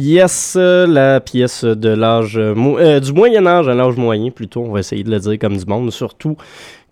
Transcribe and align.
Yes, 0.00 0.56
la 0.56 1.20
pièce 1.20 1.62
de 1.62 1.90
l'âge 1.90 2.38
euh, 2.38 3.00
du 3.00 3.12
Moyen 3.12 3.46
Âge 3.46 3.68
à 3.68 3.74
l'âge 3.74 3.96
moyen 3.96 4.30
plutôt, 4.30 4.62
on 4.62 4.72
va 4.72 4.80
essayer 4.80 5.04
de 5.04 5.10
le 5.10 5.18
dire 5.18 5.38
comme 5.38 5.58
du 5.58 5.66
monde, 5.66 5.90
surtout 5.92 6.38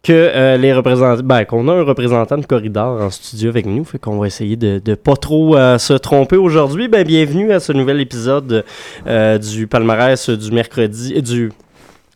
que 0.02 0.12
euh, 0.12 0.58
les 0.58 0.74
représentants, 0.74 1.22
ben, 1.24 1.46
qu'on 1.46 1.68
a 1.68 1.72
un 1.72 1.84
représentant 1.84 2.36
de 2.36 2.44
corridor 2.44 3.00
en 3.00 3.08
studio 3.08 3.48
avec 3.48 3.64
nous, 3.64 3.82
fait 3.84 3.98
qu'on 3.98 4.18
va 4.18 4.26
essayer 4.26 4.56
de, 4.56 4.78
de 4.84 4.94
pas 4.94 5.16
trop 5.16 5.56
euh, 5.56 5.78
se 5.78 5.94
tromper 5.94 6.36
aujourd'hui. 6.36 6.88
Ben, 6.88 7.02
bienvenue 7.02 7.50
à 7.50 7.60
ce 7.60 7.72
nouvel 7.72 7.98
épisode 8.02 8.62
euh, 9.06 9.38
du 9.38 9.66
palmarès 9.66 10.28
du 10.28 10.50
mercredi, 10.50 11.22
du. 11.22 11.50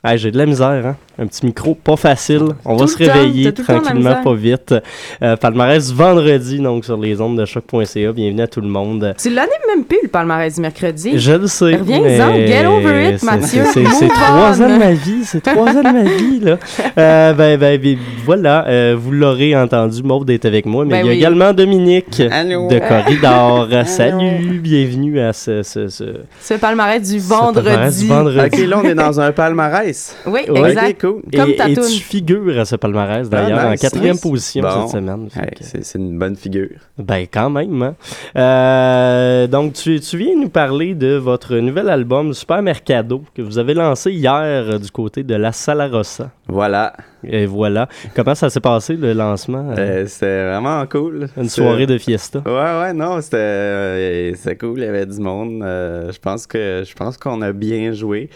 Ah, 0.03 0.19
j'ai 0.19 0.31
de 0.31 0.37
la 0.37 0.45
misère, 0.45 0.87
hein? 0.87 0.97
Un 1.19 1.27
petit 1.27 1.45
micro 1.45 1.75
pas 1.75 1.97
facile. 1.97 2.41
On 2.65 2.75
va 2.77 2.87
se 2.87 2.97
réveiller 2.97 3.53
temps 3.53 3.63
tranquillement, 3.63 4.23
pas 4.23 4.35
vite. 4.35 4.75
Euh, 5.23 5.37
palmarès 5.37 5.89
du 5.91 5.95
vendredi, 5.95 6.59
donc 6.59 6.87
sur 6.87 6.97
les 6.97 7.21
ondes 7.21 7.39
de 7.39 7.45
choc.ca. 7.45 8.13
Bienvenue 8.13 8.41
à 8.41 8.47
tout 8.47 8.63
le 8.63 8.69
monde. 8.69 9.15
Tu 9.21 9.29
l'as 9.29 9.47
même 9.69 9.85
plus, 9.85 9.99
le 10.03 10.09
palmarès 10.09 10.55
du 10.55 10.61
mercredi. 10.63 11.13
Je 11.19 11.33
le 11.33 11.47
sais. 11.49 11.77
Reviens-en, 11.77 12.33
mais 12.33 12.47
get 12.47 12.67
over 12.67 13.11
it, 13.13 13.19
c'est- 13.21 13.27
Mathieu. 13.27 13.63
C'est 13.73 14.09
trois 14.09 14.63
ans 14.63 14.69
de 14.69 14.79
ma 14.79 14.93
vie, 14.93 15.25
c'est 15.25 15.43
trois 15.43 15.69
ans 15.69 15.83
de 15.83 15.93
ma 15.93 16.03
vie, 16.05 16.41
là. 16.41 16.59
Euh, 16.99 17.33
ben, 17.33 17.59
ben, 17.59 17.81
ben, 17.81 17.97
voilà, 18.25 18.67
euh, 18.69 18.97
vous 18.99 19.13
l'aurez 19.13 19.57
entendu, 19.57 20.03
Maud 20.03 20.29
est 20.31 20.45
avec 20.45 20.67
moi, 20.67 20.85
mais 20.85 20.91
Ben 20.91 20.99
il 21.01 21.07
y 21.07 21.09
a 21.09 21.13
oui. 21.13 21.19
également 21.19 21.53
Dominique 21.53 22.21
Allô? 22.31 22.69
de 22.69 22.79
Corridor. 22.79 23.69
Salut, 23.87 24.59
bienvenue 24.61 25.19
à 25.21 25.33
ce... 25.33 25.63
ce, 25.63 25.89
ce, 25.89 26.05
Ce 26.41 26.55
palmarès 26.55 27.01
du 27.01 27.19
ce 27.21 27.29
palmarès 27.29 27.55
vendredi. 27.55 28.03
du 28.03 28.09
vendredi. 28.09 28.63
Ok, 28.63 28.69
là, 28.69 28.81
on 28.83 28.85
est 28.85 28.95
dans 28.95 29.21
un 29.21 29.33
palmarès. 29.33 30.17
Oui, 30.27 30.41
exact. 30.55 31.02
Cool. 31.03 31.23
Comme 31.35 31.51
et, 31.51 31.57
ta 31.57 31.69
et 31.69 31.75
toune. 31.75 31.85
tu 31.85 32.01
figures 32.01 32.59
à 32.59 32.65
ce 32.65 32.77
palmarès, 32.77 33.29
d'ailleurs, 33.29 33.59
Ah, 33.63 33.71
en 33.73 33.75
quatrième 33.77 34.13
nice. 34.13 34.21
position 34.23 34.63
Bon. 34.63 34.87
cette 34.87 34.99
semaine. 35.01 35.29
Que- 35.29 35.83
c'est 35.83 35.99
une 35.99 36.19
bonne 36.19 36.37
figure. 36.37 36.69
Ben, 36.99 37.27
quand 37.31 37.51
même. 37.51 37.83
Hein? 37.83 37.95
Euh, 38.37 39.47
donc, 39.47 39.75
tu, 39.75 40.01
tu 40.01 40.17
viens 40.17 40.37
nous 40.37 40.49
parler 40.49 40.95
de 40.95 41.15
votre 41.17 41.57
nouvel 41.57 41.89
album 41.89 42.33
Super 42.33 42.63
Mercado 42.63 43.23
que 43.35 43.43
vous 43.43 43.59
avez 43.59 43.75
lancé 43.75 44.11
hier 44.13 44.33
euh, 44.41 44.79
du 44.79 44.91
côté 44.91 45.23
de 45.23 45.35
la 45.35 45.53
Sala 45.53 45.89
Rossa. 45.89 46.31
Voilà. 46.49 46.93
Et 47.25 47.47
voilà. 47.47 47.89
Comment 48.17 48.35
ça 48.35 48.51
s'est 48.51 48.61
passé 48.61 48.95
le 48.97 49.13
lancement? 49.13 49.71
euh, 49.71 50.03
Euh, 50.03 50.07
c'était 50.07 50.49
vraiment 50.49 50.85
cool. 50.87 51.29
une 51.37 51.49
soirée 51.49 51.87
de 51.87 51.99
fiesta. 51.99 52.41
Ouais, 52.45 52.53
ouais, 52.81 52.93
non, 52.93 53.21
c'était 53.21 53.37
euh, 53.39 54.35
cool. 54.61 54.79
Il 54.81 54.85
y 54.85 54.89
avait 54.89 55.07
du 55.07 55.19
monde. 55.21 55.63
Euh, 55.63 56.11
je 56.13 56.19
pense 56.19 56.47
que 56.47 56.83
je 56.87 56.95
pense 56.95 57.17
qu'on 57.17 57.41
a 57.43 57.53
bien 57.53 57.93
joué. 57.93 58.29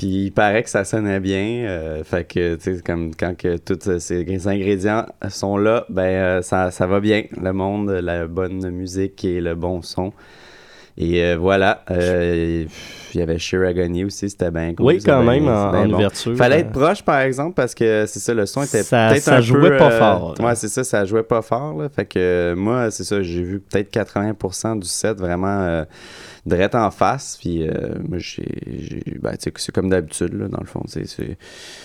Puis 0.00 0.24
il 0.24 0.30
paraît 0.32 0.62
que 0.62 0.70
ça 0.70 0.84
sonnait 0.86 1.20
bien. 1.20 1.66
euh, 1.66 2.02
fait 2.04 2.24
que, 2.24 2.54
tu 2.54 2.76
sais, 2.76 2.82
comme 2.82 3.14
quand 3.14 3.36
que 3.36 3.58
tous 3.58 3.98
ces 3.98 4.48
ingrédients 4.48 5.04
sont 5.28 5.58
là, 5.58 5.84
ben 5.90 6.02
euh, 6.04 6.40
ça, 6.40 6.70
ça 6.70 6.86
va 6.86 7.00
bien. 7.00 7.24
Le 7.38 7.52
monde, 7.52 7.90
la 7.90 8.26
bonne 8.26 8.70
musique 8.70 9.22
et 9.26 9.42
le 9.42 9.54
bon 9.54 9.82
son. 9.82 10.14
Et 10.96 11.22
euh, 11.22 11.36
voilà. 11.36 11.84
Il 13.14 13.20
y 13.20 13.22
avait 13.22 13.38
Shiragoni 13.38 14.04
aussi, 14.04 14.28
c'était 14.30 14.50
bien 14.50 14.74
cool. 14.74 14.86
oui, 14.86 14.98
quand 15.04 15.22
même, 15.22 15.48
en, 15.48 15.70
en 15.74 15.86
bon. 15.86 15.94
ouverture. 15.94 16.36
Fallait 16.36 16.56
euh, 16.56 16.60
être 16.60 16.72
proche, 16.72 17.02
par 17.02 17.20
exemple, 17.20 17.54
parce 17.54 17.74
que 17.74 18.04
c'est 18.06 18.20
ça, 18.20 18.34
le 18.34 18.46
son 18.46 18.62
était 18.62 18.82
Ça- 18.82 19.08
peut-être 19.10 19.22
ça 19.22 19.36
un 19.36 19.40
jouait 19.40 19.70
peu, 19.70 19.76
pas 19.76 19.92
euh, 19.92 19.98
fort, 19.98 20.34
là. 20.38 20.44
Ouais, 20.46 20.54
c'est 20.54 20.68
ça, 20.68 20.84
ça 20.84 21.04
jouait 21.04 21.22
pas 21.22 21.42
fort. 21.42 21.74
Là. 21.80 21.88
Fait 21.88 22.04
que 22.06 22.18
euh, 22.18 22.56
moi, 22.56 22.90
c'est 22.90 23.04
ça, 23.04 23.22
j'ai 23.22 23.42
vu 23.42 23.60
peut-être 23.60 23.92
80% 23.92 24.78
du 24.80 24.86
set 24.88 25.18
vraiment 25.18 25.60
euh, 25.60 25.84
direct 26.46 26.74
en 26.74 26.90
face. 26.90 27.36
Puis 27.40 27.66
euh, 27.68 27.94
Ben, 29.20 29.36
c'est 29.38 29.72
comme 29.72 29.88
d'habitude, 29.90 30.32
là, 30.34 30.48
dans 30.48 30.60
le 30.60 30.66
fond. 30.66 30.82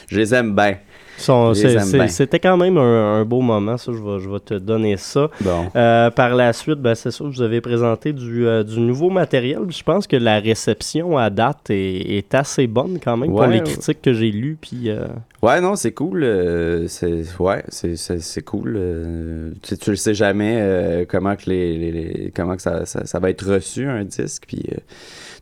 Je 0.08 0.18
les 0.18 0.34
aime 0.34 0.56
bien. 0.56 0.78
je 1.18 1.54
les 1.68 1.96
aime. 1.96 2.08
C'était 2.10 2.40
quand 2.40 2.58
même 2.58 2.78
un, 2.78 3.20
un 3.22 3.26
beau 3.26 3.42
moment, 3.42 3.78
ça, 3.78 3.92
je 3.92 3.98
vais, 3.98 4.20
je 4.20 4.30
vais 4.30 4.40
te 4.40 4.54
donner 4.56 4.98
ça. 4.98 5.30
Bon. 5.42 5.66
Euh, 5.76 6.10
par 6.12 6.36
la 6.36 6.54
suite, 6.54 6.80
ben, 6.80 6.96
c'est 6.96 7.12
sûr, 7.12 7.28
vous 7.30 7.42
avez 7.42 7.62
présenté 7.62 8.14
du, 8.14 8.48
euh, 8.48 8.64
du 8.64 8.80
nouveau 8.80 9.10
matériel. 9.10 9.60
Je 9.70 9.84
pense 9.84 10.08
que 10.08 10.16
la 10.16 10.40
réception 10.40 11.15
à 11.18 11.30
date 11.30 11.70
est, 11.70 12.18
est 12.18 12.34
assez 12.36 12.68
bonne 12.68 13.00
quand 13.04 13.18
même 13.18 13.30
pour 13.32 13.46
les 13.46 13.60
critiques 13.62 14.02
que 14.02 14.14
j'ai 14.14 14.32
lues. 14.32 14.58
Puis, 14.60 14.90
euh, 14.90 15.08
Ouais, 15.42 15.62
non, 15.62 15.76
c'est 15.76 15.92
cool. 15.92 16.24
euh, 16.24 16.88
c'est 16.88 17.24
ouais, 17.40 17.64
c'est 17.70 17.96
c'est- 17.96 18.20
c'est 18.20 18.42
cool. 18.42 18.76
euh, 18.78 19.52
tu, 19.62 19.78
tu 19.78 19.90
le 19.92 19.96
sais 19.96 20.14
jamais 20.14 21.06
comment 21.10 21.36
que 21.36 21.50
les, 21.50 21.78
les- 21.78 21.92
les- 21.92 22.32
comment 22.36 22.56
que 22.56 22.62
ça, 22.62 22.86
ça, 22.86 23.06
ça 23.06 23.20
va 23.20 23.30
être 23.30 23.46
reçu 23.48 23.86
un 23.88 24.04
disque. 24.06 24.44
Puis 24.48 24.64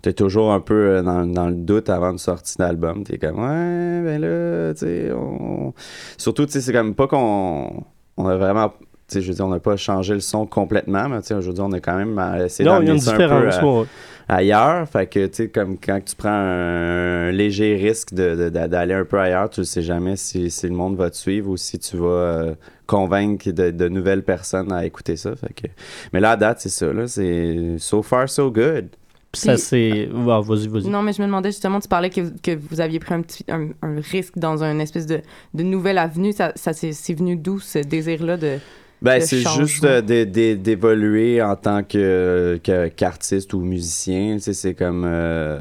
t'es 0.01 0.13
toujours 0.13 0.51
un 0.51 0.59
peu 0.59 1.01
dans, 1.03 1.25
dans 1.25 1.47
le 1.47 1.55
doute 1.55 1.89
avant 1.89 2.11
de 2.13 2.19
sortie 2.19 2.57
d'album. 2.57 3.03
T'es 3.03 3.17
comme 3.17 3.37
ouais, 3.39 4.01
ben 4.03 4.19
là, 4.21 4.73
tu 4.73 4.79
sais, 4.79 5.11
on... 5.13 5.73
surtout 6.17 6.45
tu 6.45 6.51
sais, 6.53 6.61
c'est 6.61 6.73
comme 6.73 6.95
pas 6.95 7.07
qu'on 7.07 7.83
on 8.17 8.27
a 8.27 8.35
vraiment 8.37 8.73
je 9.21 9.27
veux 9.27 9.33
dire, 9.35 9.45
on 9.45 9.49
n'a 9.49 9.59
pas 9.59 9.75
changé 9.77 10.13
le 10.13 10.19
son 10.19 10.45
complètement, 10.45 11.09
mais 11.09 11.21
tu 11.21 11.27
sais, 11.27 11.35
je 11.41 11.47
veux 11.47 11.53
dire, 11.53 11.65
on 11.65 11.71
a 11.71 11.79
quand 11.79 11.95
même 11.97 12.17
euh, 12.19 12.45
essayé 12.45 12.67
non, 12.69 12.81
il 12.81 12.87
y 12.87 12.89
a 12.89 12.93
une 12.93 12.99
d'amener 12.99 13.01
ça 13.01 13.11
un 13.11 13.15
peu 13.17 13.23
différence. 13.47 13.55
à- 13.57 13.65
ouais. 13.65 13.85
ailleurs. 14.27 14.87
Fait 14.89 15.07
que, 15.07 15.25
tu 15.27 15.33
sais, 15.35 15.47
comme 15.49 15.77
quand 15.77 15.99
tu 16.05 16.15
prends 16.15 16.29
un, 16.29 17.27
un 17.29 17.31
léger 17.31 17.75
risque 17.75 18.13
de- 18.13 18.35
de- 18.35 18.49
de- 18.49 18.67
d'aller 18.67 18.93
un 18.93 19.05
peu 19.05 19.19
ailleurs, 19.19 19.49
tu 19.49 19.61
ne 19.61 19.65
sais 19.65 19.81
jamais 19.81 20.15
si, 20.15 20.49
si 20.49 20.67
le 20.67 20.73
monde 20.75 20.95
va 20.95 21.09
te 21.09 21.15
suivre 21.17 21.49
ou 21.49 21.57
si 21.57 21.77
tu 21.79 21.97
vas 21.97 22.05
euh, 22.07 22.55
convaincre 22.87 23.49
de, 23.51 23.71
de 23.71 23.87
nouvelles 23.89 24.23
personnes 24.23 24.71
à 24.71 24.85
écouter 24.85 25.15
ça. 25.15 25.35
Fait 25.35 25.53
que... 25.53 25.67
Mais 26.13 26.19
là, 26.19 26.31
à 26.31 26.35
date, 26.37 26.59
c'est 26.61 26.69
ça. 26.69 26.91
Là, 26.93 27.07
c'est 27.07 27.75
so 27.79 28.01
far, 28.01 28.29
so 28.29 28.51
good. 28.51 28.87
Puis 29.31 29.41
ça, 29.41 29.57
c'est. 29.57 30.07
Ah, 30.29 30.41
vas-y, 30.43 30.67
vas-y. 30.67 30.87
Non, 30.89 31.01
mais 31.01 31.11
je 31.11 31.19
me 31.19 31.25
demandais 31.25 31.49
justement, 31.49 31.79
tu 31.79 31.87
parlais 31.87 32.11
que, 32.11 32.21
que 32.43 32.55
vous 32.69 32.79
aviez 32.81 32.99
pris 32.99 33.15
un, 33.15 33.21
petit, 33.23 33.43
un, 33.49 33.69
un 33.81 33.95
risque 33.99 34.37
dans 34.37 34.63
une 34.63 34.79
espèce 34.79 35.07
de, 35.07 35.21
de 35.55 35.63
nouvelle 35.63 35.97
avenue. 35.97 36.33
Ça, 36.33 36.51
ça 36.55 36.71
c'est 36.71 36.91
c'est 36.91 37.15
venu 37.15 37.35
d'où 37.35 37.59
ce 37.59 37.79
désir-là 37.79 38.37
de. 38.37 38.59
Ben, 39.03 39.19
c'est 39.21 39.41
juste 39.59 39.83
euh, 39.83 40.01
d'é- 40.01 40.25
d'é- 40.25 40.55
d'évoluer 40.55 41.41
en 41.41 41.55
tant 41.55 41.83
que 41.83 42.59
qu'artiste 42.95 43.53
ou 43.53 43.59
musicien. 43.59 44.35
Tu 44.35 44.41
sais, 44.41 44.53
c'est 44.53 44.73
comme. 44.73 45.03
euh, 45.05 45.59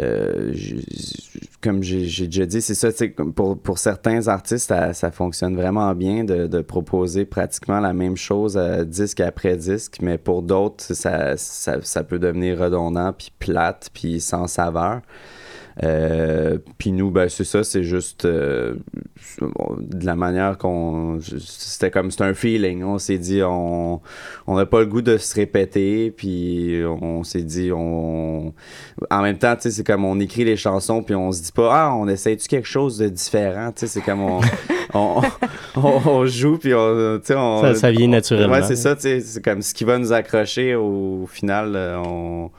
euh, 0.00 0.52
comme 1.60 1.82
j'ai 1.82 2.26
déjà 2.26 2.46
dit, 2.46 2.60
c'est 2.62 2.74
ça, 2.74 2.88
pour, 3.34 3.58
pour 3.58 3.78
certains 3.78 4.28
artistes, 4.28 4.68
ça, 4.68 4.92
ça 4.92 5.10
fonctionne 5.10 5.56
vraiment 5.56 5.92
bien 5.94 6.24
de, 6.24 6.46
de 6.46 6.60
proposer 6.60 7.24
pratiquement 7.24 7.80
la 7.80 7.92
même 7.92 8.16
chose 8.16 8.56
disque 8.86 9.20
après 9.20 9.56
disque, 9.56 9.96
mais 10.00 10.18
pour 10.18 10.42
d'autres, 10.42 10.84
ça, 10.94 11.36
ça, 11.36 11.78
ça 11.82 12.04
peut 12.04 12.18
devenir 12.18 12.58
redondant, 12.58 13.12
puis 13.12 13.32
plate, 13.38 13.88
puis 13.92 14.20
sans 14.20 14.46
saveur. 14.46 15.00
Euh, 15.84 16.58
puis 16.76 16.90
nous, 16.90 17.10
ben, 17.10 17.28
c'est 17.28 17.44
ça, 17.44 17.62
c'est 17.62 17.84
juste 17.84 18.24
euh, 18.24 18.74
de 19.40 20.04
la 20.06 20.16
manière 20.16 20.58
qu'on. 20.58 21.18
C'était 21.38 21.90
comme. 21.90 22.10
C'était 22.10 22.24
un 22.24 22.34
feeling. 22.34 22.82
On 22.82 22.98
s'est 22.98 23.18
dit, 23.18 23.42
on 23.44 24.00
on 24.46 24.56
n'a 24.56 24.66
pas 24.66 24.80
le 24.80 24.86
goût 24.86 25.02
de 25.02 25.16
se 25.18 25.34
répéter, 25.34 26.10
puis 26.10 26.82
on 27.00 27.22
s'est 27.22 27.42
dit, 27.42 27.70
on. 27.72 28.52
En 29.10 29.22
même 29.22 29.38
temps, 29.38 29.54
tu 29.54 29.62
sais, 29.62 29.70
c'est 29.70 29.84
comme 29.86 30.04
on 30.04 30.18
écrit 30.18 30.44
les 30.44 30.56
chansons, 30.56 31.02
puis 31.02 31.14
on 31.14 31.30
se 31.30 31.42
dit 31.42 31.52
pas, 31.52 31.68
ah, 31.72 31.94
on 31.94 32.08
essaye-tu 32.08 32.48
quelque 32.48 32.68
chose 32.68 32.98
de 32.98 33.08
différent, 33.08 33.70
tu 33.70 33.80
sais, 33.80 33.86
c'est 33.86 34.00
comme 34.00 34.22
on. 34.22 34.40
on, 34.94 35.22
on, 35.76 36.00
on 36.06 36.26
joue, 36.26 36.58
puis 36.58 36.74
on. 36.74 37.20
Ça- 37.24 37.74
ça 37.74 37.90
vient 37.92 38.08
naturellement. 38.08 38.54
Ouais, 38.56 38.62
c'est 38.62 38.76
ça, 38.76 38.96
c'est 38.98 39.44
comme 39.44 39.62
ce 39.62 39.74
qui 39.74 39.84
va 39.84 39.98
nous 39.98 40.12
accrocher 40.12 40.74
au 40.74 41.26
final, 41.30 41.72
euh, 41.76 41.98
on 41.98 42.50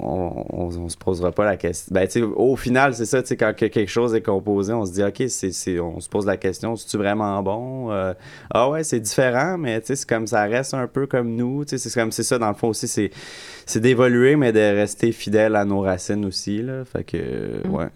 on, 0.00 0.44
on, 0.50 0.64
on- 0.68 0.78
on 0.84 0.88
se 0.88 0.96
posera 0.96 1.32
pas 1.32 1.44
la 1.44 1.56
question. 1.56 1.94
Ben, 1.94 2.08
au 2.36 2.56
final, 2.56 2.94
c'est 2.94 3.04
ça, 3.06 3.22
tu 3.22 3.28
sais, 3.28 3.36
quand 3.36 3.54
que 3.56 3.66
quelque 3.66 3.88
chose 3.90 4.14
est 4.14 4.22
composé, 4.22 4.72
on 4.72 4.84
se 4.86 4.92
dit, 4.92 5.02
OK, 5.02 5.22
c'est, 5.28 5.52
c'est, 5.52 5.78
on 5.80 6.00
se 6.00 6.08
pose 6.08 6.26
la 6.26 6.36
question, 6.36 6.76
c'est-tu 6.76 6.96
vraiment 6.96 7.42
bon? 7.42 7.90
Euh, 7.90 8.14
ah 8.50 8.68
ouais, 8.70 8.84
c'est 8.84 9.00
différent, 9.00 9.56
mais 9.58 9.80
c'est 9.84 10.04
comme 10.06 10.26
ça 10.26 10.44
reste 10.44 10.74
un 10.74 10.86
peu 10.86 11.06
comme 11.06 11.34
nous. 11.34 11.64
C'est 11.66 11.92
comme, 11.94 12.12
c'est 12.12 12.22
ça, 12.22 12.38
dans 12.38 12.48
le 12.48 12.54
fond 12.54 12.68
aussi, 12.68 12.88
c'est, 12.88 13.10
c'est 13.66 13.80
d'évoluer, 13.80 14.36
mais 14.36 14.52
de 14.52 14.58
rester 14.60 15.12
fidèle 15.12 15.56
à 15.56 15.64
nos 15.64 15.80
racines 15.80 16.24
aussi, 16.24 16.62
là. 16.62 16.84
Fait 16.84 17.04
que, 17.04 17.66
Mm. 17.66 17.74
ouais. 17.74 17.88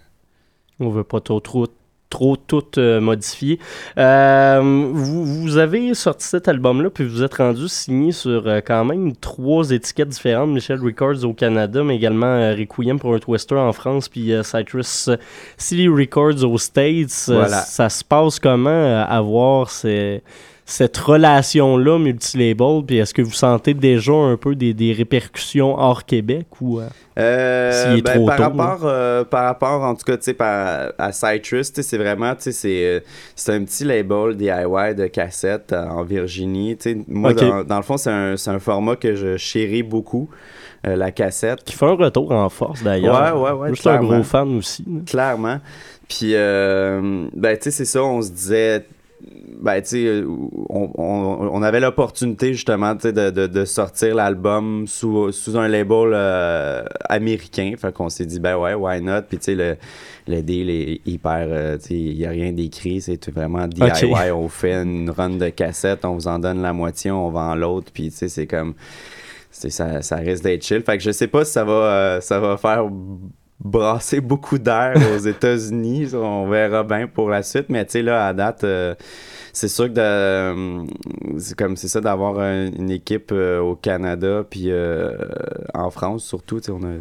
On 0.81 0.89
veut 0.91 1.05
pas 1.05 1.21
trop, 1.21 1.39
trop, 1.41 1.67
trop 2.13 2.37
tout 2.37 2.63
euh, 2.79 3.01
modifier. 3.01 3.59
Euh, 3.97 4.61
vous, 4.93 5.25
vous 5.25 5.57
avez 5.57 5.95
sorti 5.95 6.27
cet 6.27 6.47
album-là, 6.47 6.91
puis 6.91 7.05
vous 7.09 7.23
êtes 7.23 7.35
rendu 7.35 7.69
signé 7.69 8.13
sur 8.13 8.47
euh, 8.47 8.61
quand 8.65 8.85
même 8.85 9.17
trois 9.17 9.71
étiquettes 9.71 10.11
différentes. 10.11 10.51
Michel 10.51 10.79
Records 10.81 11.25
au 11.25 11.33
Canada, 11.33 11.83
mais 11.83 11.97
également 11.97 12.27
euh, 12.27 12.55
Requiem 12.55 12.99
pour 12.99 13.15
un 13.15 13.19
Twister 13.19 13.55
en 13.57 13.73
France, 13.73 14.11
puis 14.11 14.31
Citrus 14.45 15.09
City 15.57 15.89
Records 15.89 16.45
aux 16.45 16.59
States. 16.59 17.25
Voilà. 17.29 17.63
ça 17.63 17.89
se 17.89 18.05
passe 18.05 18.39
comment 18.39 18.69
euh, 18.71 19.05
avoir 19.09 19.71
ces- 19.71 20.23
cette 20.65 20.97
relation-là 20.97 21.99
multilabel, 21.99 22.83
puis 22.87 22.99
est-ce 22.99 23.13
que 23.13 23.23
vous 23.23 23.33
sentez 23.33 23.75
déjà 23.75 24.13
un 24.13 24.37
peu 24.37 24.55
des, 24.55 24.73
des 24.75 24.93
répercussions 24.93 25.75
hors 25.79 26.05
Québec 26.05 26.47
ou... 26.61 26.79
euh, 26.81 26.89
Euh, 27.19 27.97
est 27.97 28.01
ben, 28.03 28.15
trop 28.15 28.27
par 28.27 28.37
tôt, 28.37 28.43
rapport 28.45 28.81
euh, 28.85 29.23
par 29.25 29.45
rapport 29.45 29.83
en 29.83 29.95
tout 29.95 30.05
cas 30.07 30.17
tu 30.17 30.35
à 30.39 31.13
Citrus 31.13 31.71
c'est 31.75 31.99
vraiment 31.99 32.35
tu 32.35 32.53
c'est 32.53 33.03
un 33.49 33.65
petit 33.65 33.85
label 33.85 34.35
DIY 34.35 34.95
de 34.97 35.07
cassettes 35.09 35.73
euh, 35.75 35.85
en 35.89 36.05
Virginie 36.05 36.79
moi 37.09 37.35
dans, 37.35 37.65
dans 37.65 37.77
le 37.77 37.83
fond 37.83 37.99
c'est 37.99 38.09
un, 38.11 38.35
un 38.47 38.59
format 38.59 38.97
que 38.97 39.15
je 39.15 39.37
chéris 39.37 39.83
beaucoup 39.83 40.31
euh, 40.87 40.97
la 40.97 41.11
cassette 41.11 41.63
qui 41.65 41.75
fait 41.75 41.85
un 41.85 41.97
retour 41.97 42.33
en 42.33 42.49
force 42.49 42.83
d'ailleurs. 42.83 43.37
Ouais, 43.37 43.41
ouais, 43.43 43.59
ouais, 43.59 43.69
Je 43.75 43.81
suis 43.81 43.91
un 43.91 44.01
gros 44.03 44.23
fan 44.23 44.57
aussi. 44.57 44.83
là. 44.89 45.01
clairement 45.07 45.59
puis 46.09 46.31
euh, 46.35 47.27
ben 47.35 47.59
tu 47.59 47.65
sais 47.65 47.71
c'est 47.73 47.85
ça 47.85 48.03
on 48.03 48.23
se 48.23 48.31
disait 48.31 48.87
ben, 49.61 49.81
tu 49.81 49.89
sais, 49.89 50.25
on, 50.69 50.91
on, 50.97 51.49
on 51.53 51.63
avait 51.63 51.81
l'opportunité 51.81 52.53
justement 52.53 52.95
tu 52.97 53.03
sais, 53.03 53.13
de, 53.13 53.31
de, 53.31 53.47
de 53.47 53.65
sortir 53.65 54.15
l'album 54.15 54.87
sous, 54.87 55.31
sous 55.33 55.57
un 55.57 55.69
label 55.69 56.13
euh, 56.15 56.83
américain. 57.09 57.73
Fait 57.79 57.93
qu'on 57.93 58.09
s'est 58.09 58.27
dit, 58.27 58.41
ben 58.41 58.57
ouais, 58.57 58.75
why 58.75 59.01
not? 59.01 59.23
Puis 59.29 59.39
tu 59.39 59.45
sais, 59.45 59.55
le, 59.55 59.77
le 60.27 60.43
deal 60.43 60.69
est 60.71 61.01
hyper. 61.07 61.47
euh, 61.49 61.79
tu 61.79 61.89
sais, 61.89 61.95
il 61.95 62.17
n'y 62.19 62.27
a 62.27 62.31
rien 62.31 62.53
d'écrit, 62.53 63.01
c'est 63.01 63.31
vraiment 63.31 63.69
DIY. 63.69 64.31
On 64.33 64.49
fait 64.49 64.83
une 64.83 65.11
run 65.11 65.31
de 65.31 65.49
cassette, 65.51 66.05
on 66.05 66.15
vous 66.15 66.29
en 66.29 66.39
donne 66.39 66.61
la 66.63 66.73
moitié, 66.73 67.11
on 67.11 67.31
vend 67.31 67.55
l'autre. 67.55 67.93
Puis 67.93 68.11
tu 68.11 68.17
sais, 68.17 68.29
c'est 68.29 68.47
comme. 68.47 68.75
Ça, 69.51 70.01
ça 70.01 70.17
risque 70.17 70.43
d'être 70.45 70.65
chill. 70.65 70.81
Fait 70.83 70.97
que 70.97 71.03
je 71.05 71.11
sais 71.11 71.27
pas 71.29 71.45
si 71.45 71.53
ça 71.53 71.63
va, 71.63 71.73
euh, 71.73 72.21
ça 72.23 72.41
va 72.41 72.57
faire 72.57 72.87
brasser 73.65 74.21
beaucoup 74.21 74.59
d'air 74.59 74.95
aux 75.15 75.19
États-Unis. 75.27 76.11
On 76.15 76.49
verra 76.49 76.83
bien 76.83 77.07
pour 77.07 77.31
la 77.31 77.43
suite. 77.43 77.67
Mais 77.69 77.85
tu 77.85 77.93
sais, 77.93 78.03
là, 78.03 78.27
à 78.27 78.33
date, 78.33 78.65
euh, 78.65 78.95
c'est 79.53 79.69
sûr 79.69 79.85
que 79.87 79.93
de- 79.93 80.01
euh, 80.01 80.85
c'est 81.39 81.57
comme 81.57 81.77
c'est 81.77 81.89
ça 81.89 82.01
d'avoir 82.01 82.39
un- 82.41 82.71
une 82.73 82.91
équipe 82.91 83.31
euh, 83.33 83.61
au 83.61 83.77
Canada 83.77 84.45
puis 84.49 84.71
euh, 84.71 85.17
en 85.75 85.91
France 85.91 86.25
surtout. 86.25 86.59
tu 86.61 86.67
sais, 86.67 86.73
On 86.73 86.83
a, 86.83 86.95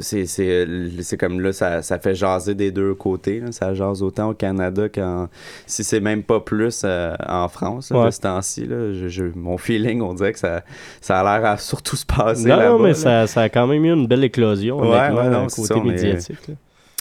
c'est, 0.00 0.24
c'est, 0.26 0.66
c'est 1.02 1.16
comme 1.18 1.40
là, 1.40 1.52
ça, 1.52 1.82
ça 1.82 1.98
fait 1.98 2.14
jaser 2.14 2.54
des 2.54 2.70
deux 2.70 2.94
côtés. 2.94 3.40
là. 3.40 3.52
Ça 3.52 3.74
jase 3.74 4.02
autant 4.02 4.30
au 4.30 4.34
Canada 4.34 4.88
qu'en. 4.88 5.28
Si 5.66 5.84
c'est 5.84 6.00
même 6.00 6.22
pas 6.22 6.40
plus 6.40 6.82
euh, 6.84 7.14
en 7.28 7.48
France, 7.48 7.90
là, 7.90 7.98
Ouais. 8.00 8.06
de 8.06 8.10
ce 8.10 8.20
temps-ci. 8.20 8.66
Là, 8.66 8.92
je, 8.92 9.08
je- 9.08 9.24
mon 9.34 9.58
feeling, 9.58 10.00
on 10.00 10.14
dirait 10.14 10.32
que 10.32 10.38
ça, 10.38 10.62
ça 11.00 11.20
a 11.20 11.22
l'air 11.38 11.48
à 11.50 11.56
surtout 11.58 11.96
se 11.96 12.06
passer. 12.06 12.48
Non, 12.48 12.56
là-bas, 12.56 12.78
mais 12.80 12.88
là. 12.88 12.94
ça, 12.94 13.26
ça 13.26 13.42
a 13.42 13.48
quand 13.48 13.66
même 13.66 13.84
eu 13.84 13.92
une 13.92 14.06
belle 14.06 14.24
éclosion, 14.24 14.80
Ouais, 14.80 14.88
ouais, 14.88 15.28
non, 15.28 15.46
côté 15.48 15.74
est- 15.74 15.82
médiatique. 15.82 16.38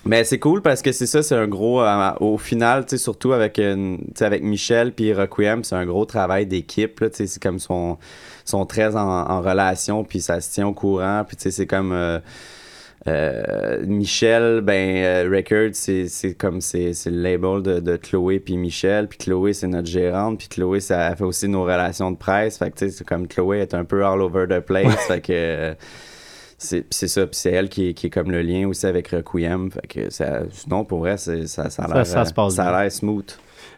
Mais 0.05 0.23
c'est 0.23 0.39
cool 0.39 0.61
parce 0.61 0.81
que 0.81 0.91
c'est 0.93 1.05
ça, 1.05 1.21
c'est 1.21 1.35
un 1.35 1.47
gros. 1.47 1.81
euh, 1.81 2.11
au 2.21 2.37
final, 2.37 2.85
tu 2.85 2.91
sais, 2.91 2.97
surtout 2.97 3.33
avec, 3.33 3.57
une- 3.59 3.97
tu 3.99 4.11
sais, 4.15 4.25
avec 4.25 4.43
Michel 4.43 4.93
puis 4.93 5.13
Requiem, 5.13 5.63
c'est 5.63 5.75
un 5.75 5.85
gros 5.85 6.05
travail 6.05 6.45
d'équipe. 6.45 6.99
là, 7.01 7.09
tu 7.09 7.17
sais, 7.17 7.27
C'est 7.27 7.41
comme 7.43 7.59
son 7.59 7.97
sont 8.45 8.65
très 8.65 8.95
en, 8.95 8.99
en 9.07 9.41
relation, 9.41 10.03
puis 10.05 10.21
ça 10.21 10.39
se 10.41 10.51
tient 10.51 10.67
au 10.67 10.73
courant. 10.73 11.23
Puis 11.27 11.35
tu 11.37 11.43
sais, 11.43 11.51
c'est 11.51 11.67
comme. 11.67 11.91
euh, 11.91 12.19
euh, 13.07 13.85
Michel, 13.85 14.59
ben, 14.61 14.97
euh, 15.03 15.29
Records, 15.33 15.73
c'est 15.73 16.07
c'est 16.09 16.33
comme 16.33 16.59
c'est 16.59 16.93
c'est 16.93 17.09
le 17.09 17.21
label 17.21 17.61
de, 17.61 17.79
de 17.79 17.95
Chloé 17.95 18.39
puis 18.39 18.57
Michel. 18.57 19.07
Puis 19.07 19.17
Chloé, 19.19 19.53
c'est 19.53 19.67
notre 19.67 19.87
gérante. 19.87 20.37
Puis 20.39 20.47
Chloé, 20.49 20.79
ça 20.81 21.15
fait 21.15 21.23
aussi 21.23 21.47
nos 21.47 21.63
relations 21.63 22.11
de 22.11 22.17
presse. 22.17 22.57
Fait 22.57 22.71
que 22.71 22.77
tu 22.79 22.85
sais, 22.89 22.91
c'est 22.97 23.07
comme 23.07 23.27
Chloé 23.27 23.59
est 23.59 23.73
un 23.73 23.85
peu 23.85 24.05
all 24.05 24.21
over 24.21 24.45
the 24.49 24.59
place. 24.59 24.95
fait 25.07 25.21
que. 25.21 25.75
C'est 26.59 26.85
c'est 26.91 27.07
ça, 27.07 27.25
puis 27.25 27.35
c'est 27.35 27.51
elle 27.51 27.69
qui 27.69 27.87
est, 27.89 27.93
qui 27.93 28.07
est 28.07 28.09
comme 28.11 28.29
le 28.29 28.41
lien 28.43 28.67
aussi 28.67 28.85
avec 28.85 29.07
Requiem. 29.07 29.71
Fait 29.71 29.87
que 29.87 30.09
ça, 30.11 30.41
sinon, 30.51 30.85
pour 30.85 30.99
vrai, 30.99 31.17
ça, 31.17 31.31
ça 31.47 31.83
a 31.83 31.87
l'air 31.87 32.05
ça 32.05 32.25
ça 32.25 32.89
smooth. 32.91 33.31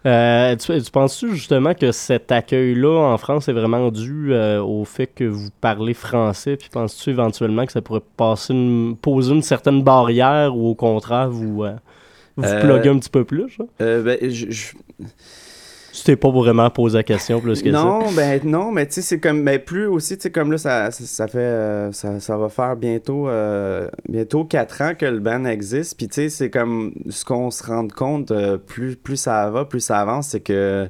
Euh, 0.06 0.56
tu, 0.56 0.82
tu 0.82 0.92
penses-tu 0.92 1.36
justement 1.36 1.76
que 1.76 1.92
cet 1.92 2.32
accueil-là 2.32 3.14
en 3.14 3.18
France 3.20 3.48
est 3.48 3.54
vraiment 3.54 3.92
dû 3.92 4.34
euh, 4.34 4.60
au 4.62 4.84
fait 4.84 5.06
que 5.06 5.24
vous 5.26 5.50
parlez 5.62 5.94
français? 5.94 6.58
Puis 6.58 6.70
penses-tu 6.72 7.12
éventuellement 7.12 7.66
que 7.68 7.72
ça 7.72 7.82
pourrait 7.82 8.02
passer 8.18 8.54
une- 8.54 8.96
poser 9.00 9.34
une 9.36 9.44
certaine 9.44 9.84
barrière 9.84 10.56
ou 10.58 10.70
au 10.70 10.76
contraire 10.76 11.30
vous, 11.30 11.64
euh, 11.64 11.74
vous 12.36 12.46
Euh, 12.46 12.62
pluguez 12.62 12.90
un 12.90 12.98
petit 12.98 13.12
peu 13.12 13.24
plus? 13.26 13.58
Euh, 13.80 14.02
ben, 14.02 14.18
je- 14.22 14.50
je- 14.50 14.74
Tu 15.94 16.04
t'es 16.04 16.16
pas 16.16 16.30
vraiment 16.30 16.70
posé 16.70 16.98
la 16.98 17.04
question 17.04 17.42
plus 17.42 17.62
que 17.62 17.70
non, 17.70 18.12
ben 18.16 18.40
non, 18.46 18.72
mais 18.72 18.86
tu 18.88 18.94
sais, 18.94 19.02
c'est 19.02 19.20
comme, 19.20 19.44
ben 19.44 19.60
plus 19.60 19.88
aussi, 19.88 20.18
tu 20.18 20.24
sais, 20.24 20.32
comme 20.32 20.52
là, 20.52 20.58
ça, 20.58 20.90
ça, 20.92 21.28
fait, 21.28 21.38
euh, 21.38 21.92
ça, 21.92 22.20
ça 22.20 22.38
va 22.38 22.48
faire 22.48 22.78
bientôt, 22.78 23.28
euh, 23.28 23.90
bientôt 24.08 24.46
quatre 24.46 24.82
ans 24.82 24.94
que 24.98 25.06
le 25.06 25.20
band 25.20 25.44
existe, 25.46 25.98
puis 25.98 26.08
tu 26.08 26.14
sais, 26.14 26.30
c'est 26.30 26.50
comme, 26.50 26.94
ce 27.10 27.26
qu'on 27.26 27.52
se 27.52 27.64
rend 27.64 27.88
compte, 27.88 28.32
euh, 28.32 28.58
plus, 28.58 28.96
plus 28.96 29.18
ça 29.18 29.50
va, 29.50 29.66
plus 29.66 29.82
ça 29.82 30.00
avance, 30.00 30.30
c'est 30.30 30.40
que 30.40 30.88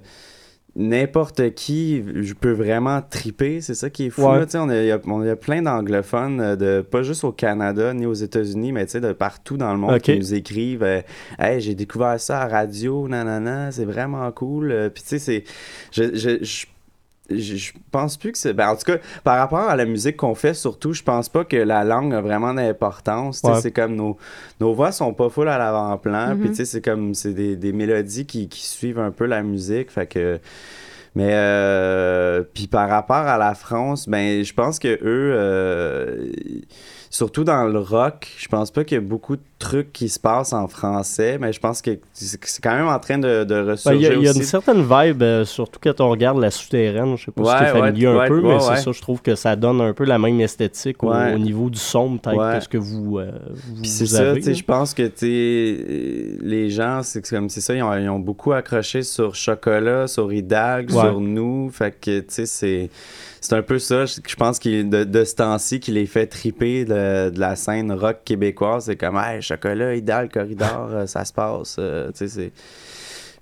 n'importe 0.75 1.53
qui 1.53 2.03
je 2.21 2.33
peux 2.33 2.51
vraiment 2.51 3.01
triper, 3.01 3.59
c'est 3.61 3.73
ça 3.75 3.89
qui 3.89 4.05
est 4.05 4.09
fou, 4.09 4.23
Ouais. 4.23 4.39
là, 4.39 4.45
tu 4.45 4.53
sais, 4.53 4.57
on 4.57 4.69
a- 4.69 4.81
il 4.81 4.87
y, 4.87 4.91
a, 4.91 4.99
on 5.05 5.21
a 5.27 5.35
plein 5.35 5.61
d'anglophones, 5.61 6.39
euh, 6.39 6.55
de, 6.55 6.81
pas 6.81 7.03
juste 7.03 7.23
au 7.23 7.31
Canada, 7.31 7.93
ni 7.93 8.05
aux 8.05 8.13
États-Unis, 8.13 8.71
mais 8.71 8.85
tu 8.85 8.93
sais, 8.93 9.01
de 9.01 9.11
partout 9.11 9.57
dans 9.57 9.71
le 9.73 9.79
monde 9.79 9.99
qui 9.99 10.17
nous 10.17 10.33
écrivent, 10.33 10.83
euh, 10.83 11.01
Hey, 11.39 11.59
j'ai 11.61 11.75
découvert 11.75 12.19
ça 12.19 12.41
à 12.41 12.47
radio, 12.47 13.07
nanana, 13.07 13.71
c'est 13.71 13.85
vraiment 13.85 14.31
cool. 14.31 14.71
Euh, 14.71 14.89
Puis 14.89 15.03
tu 15.03 15.09
sais, 15.09 15.19
c'est. 15.19 15.43
Je, 15.91 16.15
je, 16.15 16.43
je, 16.43 16.65
je- 17.37 17.55
je 17.57 17.73
pense 17.91 18.17
plus 18.17 18.31
que 18.31 18.37
c'est. 18.37 18.53
Ben, 18.53 18.69
en 18.69 18.75
tout 18.75 18.83
cas, 18.85 18.97
par 19.23 19.37
rapport 19.37 19.69
à 19.69 19.75
la 19.75 19.85
musique 19.85 20.17
qu'on 20.17 20.35
fait, 20.35 20.53
surtout, 20.53 20.93
je 20.93 21.03
pense 21.03 21.29
pas 21.29 21.43
que 21.45 21.55
la 21.57 21.83
langue 21.83 22.13
a 22.13 22.21
vraiment 22.21 22.53
d'importance. 22.53 23.41
Tu 23.41 23.47
sais, 23.47 23.53
Ouais. 23.53 23.61
C'est 23.61 23.71
comme 23.71 23.95
nos, 23.95 24.17
nos 24.59 24.73
voix 24.73 24.91
sont 24.91 25.13
pas 25.13 25.29
full 25.29 25.47
à 25.49 25.57
l'avant-plan. 25.57 26.35
Puis 26.39 26.49
Mhm. 26.49 26.49
tu 26.49 26.55
sais, 26.55 26.65
c'est 26.65 26.81
comme. 26.81 27.13
C'est 27.13 27.33
des, 27.33 27.55
des 27.55 27.71
mélodies 27.73 28.25
qui, 28.25 28.47
qui 28.47 28.65
suivent 28.65 28.99
un 28.99 29.11
peu 29.11 29.25
la 29.25 29.43
musique. 29.43 29.91
Fait 29.91 30.07
que. 30.07 30.39
Mais 31.13 31.31
euh, 31.33 32.41
puis 32.53 32.67
par 32.67 32.87
rapport 32.89 33.17
à 33.17 33.37
la 33.37 33.53
France, 33.53 34.07
ben 34.07 34.43
je 34.45 34.53
pense 34.53 34.79
que 34.79 34.87
eux, 34.87 35.33
euh, 35.35 36.27
surtout 37.13 37.43
dans 37.43 37.65
le 37.65 37.77
rock, 37.77 38.27
je 38.37 38.47
pense 38.47 38.71
pas 38.71 38.85
qu'il 38.85 38.95
y 38.95 38.97
a 38.97 39.01
beaucoup 39.01 39.35
de 39.35 39.41
trucs 39.59 39.91
qui 39.91 40.07
se 40.07 40.17
passent 40.17 40.53
en 40.53 40.67
français, 40.69 41.37
mais 41.39 41.51
je 41.53 41.59
pense 41.59 41.81
que 41.81 41.99
c'est 42.13 42.63
quand 42.63 42.73
même 42.73 42.87
en 42.87 42.97
train 42.99 43.17
de, 43.19 43.43
de 43.43 43.61
Ben, 43.61 43.69
ressurgir 43.71 43.99
Il 43.99 44.01
y, 44.01 44.05
a- 44.07 44.13
il 44.15 44.23
y 44.23 44.27
a 44.27 44.31
aussi. 44.31 44.39
une 44.39 44.45
certaine 44.45 44.81
vibe, 44.81 45.21
euh, 45.21 45.43
surtout 45.45 45.77
quand 45.83 45.99
on 45.99 46.09
regarde 46.09 46.39
la 46.39 46.49
souterraine. 46.49 47.15
Je 47.17 47.25
sais 47.25 47.31
pas 47.31 47.43
si 47.43 47.63
tu 47.65 47.69
es 47.69 47.79
familier 47.81 48.07
ouais, 48.07 48.13
un 48.13 48.17
ouais, 48.17 48.27
peu, 48.29 48.41
mais 48.41 48.59
c'est 48.61 48.77
ça, 48.77 48.91
je 48.93 49.01
trouve 49.01 49.21
que 49.21 49.35
ça 49.35 49.55
donne 49.57 49.81
un 49.81 49.93
peu 49.93 50.05
la 50.05 50.17
même 50.17 50.39
esthétique 50.39 51.03
au- 51.03 51.37
niveau 51.37 51.69
du 51.69 51.77
son, 51.79 52.17
peut-être, 52.17 52.53
que 52.57 52.63
ce 52.63 52.69
que 52.69 52.77
vous, 52.77 53.19
euh, 53.19 53.29
vous, 53.55 53.83
c'est 53.83 54.05
ça, 54.07 54.33
je 54.33 54.63
pense 54.63 54.93
que 54.93 55.11
les 56.43 56.69
gens, 56.69 57.01
c'est 57.03 57.27
comme 57.29 57.49
c'est 57.49 57.61
ça, 57.61 57.75
ils 57.75 57.83
ont, 57.83 57.93
ils 57.97 58.09
ont 58.09 58.19
beaucoup 58.19 58.53
accroché 58.53 59.03
sur 59.03 59.35
Chocolat, 59.35 60.07
sur 60.07 60.31
Hidalgo, 60.31 60.93
sur 60.99 61.19
nous. 61.19 61.69
Fait 61.71 61.93
que, 61.99 62.19
tu 62.21 62.25
sais, 62.29 62.45
c'est. 62.45 62.89
C'est 63.43 63.55
un 63.55 63.63
peu 63.63 63.79
ça, 63.79 64.05
je 64.05 64.19
je 64.27 64.35
pense 64.35 64.59
qu'il 64.59 64.87
de, 64.89 65.03
de 65.03 65.23
ce 65.23 65.33
temps-ci 65.35 65.79
qui 65.79 65.91
les 65.91 66.05
fait 66.05 66.27
triper 66.27 66.85
de, 66.85 67.31
de 67.31 67.39
la 67.39 67.55
scène 67.55 67.91
rock 67.91 68.19
québécoise. 68.23 68.85
C'est 68.85 68.95
comme, 68.95 69.17
hey, 69.17 69.41
Chocolat, 69.41 69.95
Hidalgo, 69.95 70.31
Corridor, 70.31 70.89
euh, 70.91 71.05
ça 71.07 71.25
se 71.25 71.33
passe. 71.33 71.75
euh, 71.79 72.11
tu 72.11 72.17
sais, 72.19 72.27
c'est. 72.27 72.51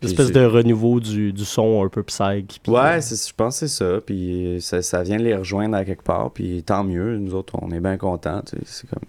Une 0.01 0.07
espèce 0.07 0.31
de 0.31 0.45
renouveau 0.45 1.01
du, 1.01 1.33
du 1.33 1.43
son 1.43 1.83
un 1.83 1.89
peu 1.89 2.03
psych. 2.03 2.61
euh, 2.69 2.71
Ouais, 2.71 3.01
c'est- 3.01 3.27
je 3.29 3.33
pense 3.35 3.59
que 3.59 3.67
c'est 3.67 3.75
ça. 3.83 3.99
Puis 4.05 4.59
ça, 4.61 4.81
ça 4.81 5.03
vient 5.03 5.17
les 5.17 5.35
rejoindre 5.35 5.75
à 5.75 5.83
quelque 5.83 6.03
part. 6.03 6.31
Puis 6.31 6.63
tant 6.63 6.85
mieux. 6.85 7.17
Nous 7.17 7.35
autres, 7.35 7.53
on 7.61 7.69
est 7.71 7.81
bien 7.81 7.97
contents. 7.97 8.41
tu 8.43 8.55
sais, 8.55 8.61
C'est 8.65 8.89
comme. 8.89 9.01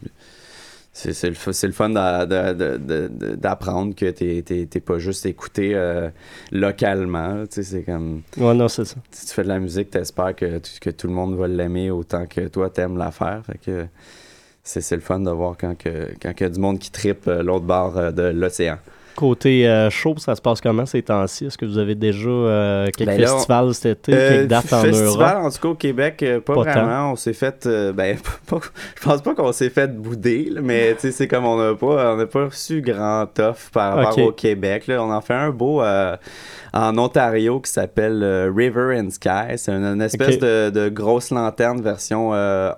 C'est 0.93 1.23
le, 1.23 1.67
le 1.69 1.73
fun 1.73 1.89
d'apprendre 1.89 3.95
que 3.95 4.11
t'es 4.11 4.81
pas 4.81 4.99
juste 4.99 5.25
écouté 5.25 5.73
euh, 5.75 6.11
localement. 6.51 7.45
C'est 7.49 7.85
comme. 7.85 8.23
Ouais, 8.37 8.55
non, 8.55 8.69
c'est 8.69 8.85
ça. 8.85 8.97
Si 9.11 9.27
tu 9.27 9.35
fais 9.35 9.45
de 9.45 9.49
la 9.49 9.61
musique, 9.61 9.91
t'espères 9.91 10.35
que, 10.35 10.61
que 10.81 10.91
tout 10.91 11.07
le 11.07 11.13
monde 11.13 11.37
va 11.37 11.47
l'aimer 11.47 11.91
autant 11.91 12.27
que 12.27 12.49
toi 12.49 12.71
t'aimes 12.71 12.99
la 12.99 13.13
faire. 13.13 13.43
Fait 13.47 13.59
que 13.59 13.87
c'est 14.63 14.97
le 14.97 15.01
fun 15.01 15.21
de 15.21 15.31
voir 15.31 15.57
quand 15.57 15.75
il 15.85 16.41
y 16.41 16.45
a 16.45 16.49
du 16.49 16.61
monde 16.61 16.79
qui 16.79 16.91
tripe 16.91 17.27
euh, 17.29 17.43
l'autre 17.43 17.65
bord 17.65 17.97
euh, 17.97 18.11
de 18.11 18.23
l'océan. 18.23 18.79
Côté 19.21 19.69
euh, 19.69 19.91
show, 19.91 20.15
ça 20.17 20.35
se 20.35 20.41
passe 20.41 20.63
comment 20.63 20.87
ces 20.87 21.03
temps-ci? 21.03 21.45
Est-ce 21.45 21.59
que 21.59 21.67
vous 21.67 21.77
avez 21.77 21.95
déjà 21.95 22.29
euh, 22.31 22.87
quelques 22.97 23.11
Ben 23.11 23.21
là, 23.21 23.27
festivals 23.29 23.75
cet 23.75 24.09
été, 24.09 24.15
Euh, 24.19 24.31
quelques 24.31 24.49
dates 24.49 24.73
en 24.73 24.79
festival, 24.81 25.09
Europe? 25.37 25.45
en 25.45 25.51
tout 25.51 25.59
cas 25.61 25.69
au 25.69 25.75
Québec, 25.75 26.23
euh, 26.23 26.41
pas, 26.41 26.55
Pas 26.55 26.63
vraiment. 26.63 27.13
On 27.13 27.17
s'est 27.17 27.35
fait, 27.35 27.67
euh, 27.67 27.93
ben, 27.95 28.17
pas- 28.49 28.61
je 28.97 29.03
pense 29.05 29.21
pas 29.21 29.35
qu'on 29.35 29.53
s'est 29.53 29.69
fait 29.69 29.95
bouder, 29.95 30.49
là, 30.51 30.61
mais 30.63 30.95
tu 30.95 31.01
sais, 31.01 31.13
c'est 31.13 31.29
comme 31.29 31.45
on 31.45 31.59
n'a 31.59 31.75
pas, 31.75 32.15
on 32.17 32.27
pas 32.27 32.47
reçu 32.47 32.81
grand 32.81 33.27
offre 33.39 33.71
par 33.73 33.97
rapport 33.97 34.19
au 34.19 34.33
Québec. 34.33 34.87
Là. 34.87 35.03
On 35.05 35.13
en 35.13 35.21
fait 35.21 35.35
un 35.35 35.51
beau 35.51 35.83
euh, 35.83 36.17
en 36.73 36.97
Ontario 36.97 37.61
qui 37.61 37.71
s'appelle 37.71 38.51
River 38.57 38.99
and 38.99 39.11
Sky. 39.11 39.57
C'est 39.59 39.73
une, 39.73 39.85
une 39.85 40.03
espèce 40.03 40.39
de, 40.39 40.71
de 40.71 40.89
grosse 40.89 41.31
lanterne 41.31 41.83
version 41.83 42.31
euh, 42.33 42.73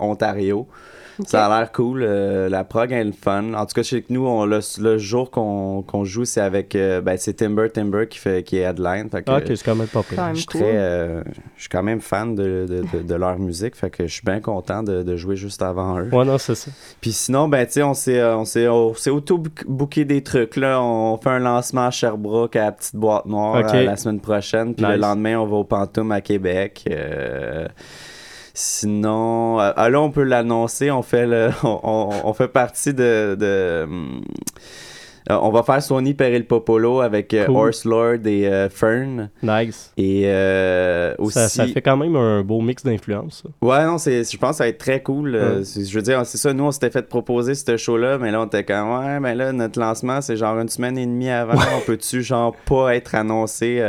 Ça 1.25 1.45
a 1.45 1.59
l'air 1.59 1.71
cool. 1.71 2.01
euh, 2.03 2.49
la 2.49 2.63
prog 2.63 2.91
est 2.91 3.03
le 3.03 3.11
fun. 3.11 3.53
En 3.53 3.65
tout 3.65 3.73
cas, 3.75 3.83
chez 3.83 4.03
nous, 4.09 4.25
on, 4.25 4.45
le, 4.45 4.59
le 4.79 4.97
jour 4.97 5.29
qu'on 5.31 5.83
qu'on 5.83 6.03
joue, 6.05 6.25
c'est 6.25 6.41
avec 6.41 6.75
euh, 6.75 7.01
ben, 7.01 7.17
c'est 7.17 7.33
Timber 7.33 7.69
Timber 7.69 8.07
qui 8.09 8.17
fait 8.19 8.43
qui 8.43 8.57
est 8.57 8.61
headline. 8.61 9.09
Fait 9.09 9.21
que, 9.23 9.31
ok, 9.31 9.43
c'est 9.47 9.63
quand 9.63 9.75
même 9.75 9.87
pas 9.87 10.01
pire. 10.03 10.17
Quand 10.17 10.25
même 10.25 10.35
je 10.35 10.39
suis 10.39 10.47
cool. 10.47 10.61
très, 10.61 10.71
euh, 10.75 11.23
je 11.55 11.61
suis 11.61 11.69
quand 11.69 11.83
même 11.83 12.01
fan 12.01 12.35
de, 12.35 12.65
de, 12.67 12.97
de- 12.97 13.03
de 13.03 13.15
leur 13.15 13.37
musique, 13.37 13.75
fait 13.75 13.89
que 13.89 14.07
je 14.07 14.13
suis 14.13 14.23
bien 14.25 14.39
content 14.39 14.81
de, 14.83 15.03
de 15.03 15.15
jouer 15.15 15.35
juste 15.35 15.61
avant 15.61 15.99
eux. 15.99 16.09
Ouais, 16.11 16.25
non, 16.25 16.37
c'est 16.37 16.55
ça. 16.55 16.71
Puis 17.01 17.11
sinon, 17.11 17.47
ben 17.47 17.65
tu 17.65 17.73
sais, 17.73 17.83
on 17.83 17.93
s'est, 17.93 18.23
on 18.23 18.45
s'est, 18.45 18.67
on 18.67 18.93
s'est 18.93 19.09
auto-booké 19.09 20.05
des 20.05 20.23
trucs 20.23 20.55
là. 20.55 20.81
On 20.81 21.17
fait 21.17 21.29
un 21.29 21.39
lancement 21.39 21.85
à 21.87 21.91
Sherbrooke 21.91 22.55
à 22.55 22.65
la 22.65 22.71
petite 22.71 22.95
boîte 22.95 23.25
noire 23.25 23.57
la 23.85 23.95
semaine 23.97 24.19
prochaine, 24.19 24.73
puis 24.73 24.83
le 24.93 24.97
lendemain 25.01 25.37
on 25.39 25.45
va 25.45 25.55
au 25.57 25.63
Pantoum 25.63 26.11
à 26.11 26.21
Québec. 26.21 26.85
Sinon, 28.53 29.59
euh, 29.59 29.71
ah, 29.75 29.89
là 29.89 29.99
on 30.01 30.11
peut 30.11 30.23
l'annoncer, 30.23 30.91
on 30.91 31.01
fait 31.01 31.25
le, 31.25 31.49
on, 31.63 31.79
on- 31.83 32.09
on 32.29 32.33
fait 32.33 32.47
partie 32.47 32.93
de, 32.93 33.35
de, 33.39 33.83
hum, 33.83 34.21
Euh, 35.31 35.37
on 35.41 35.51
va 35.51 35.63
faire 35.63 35.81
Sony 35.81 36.13
Peril 36.13 36.45
Popolo 36.45 36.99
avec 36.99 37.33
euh, 37.33 37.45
Cool. 37.45 37.55
Horse 37.55 37.85
Lord 37.85 38.25
et 38.27 38.45
euh, 38.45 38.67
Fern. 38.69 39.29
Nice. 39.41 39.93
Et 39.95 40.23
aussi. 41.17 41.33
Ça, 41.35 41.47
ça 41.47 41.65
fait 41.67 41.81
quand 41.81 41.95
même 41.95 42.17
un 42.17 42.41
beau 42.43 42.59
mix 42.59 42.83
d'influences. 42.83 43.43
Ouais, 43.61 43.85
non, 43.85 43.97
c'est, 43.97 44.29
je 44.29 44.37
pense 44.37 44.49
que 44.51 44.55
ça 44.57 44.63
va 44.65 44.67
être 44.67 44.79
très 44.79 45.01
cool. 45.01 45.31
Je 45.63 45.95
veux 45.95 46.01
dire, 46.01 46.25
c'est 46.25 46.37
ça, 46.37 46.51
nous, 46.51 46.65
on 46.65 46.71
s'était 46.71 46.89
fait 46.89 47.07
proposer 47.07 47.55
ce 47.55 47.77
show-là, 47.77 48.17
mais 48.17 48.31
là, 48.31 48.41
on 48.41 48.47
était 48.47 48.65
comme, 48.65 48.99
ouais, 48.99 49.21
mais 49.21 49.33
là, 49.33 49.53
notre 49.53 49.79
lancement, 49.79 50.19
c'est 50.19 50.35
genre 50.35 50.59
une 50.59 50.67
semaine 50.67 50.97
et 50.97 51.05
demie 51.05 51.29
avant. 51.29 51.53
On 51.77 51.79
peut-tu, 51.85 52.21
genre, 52.21 52.53
pas 52.65 52.93
être 52.93 53.15
annoncé 53.15 53.79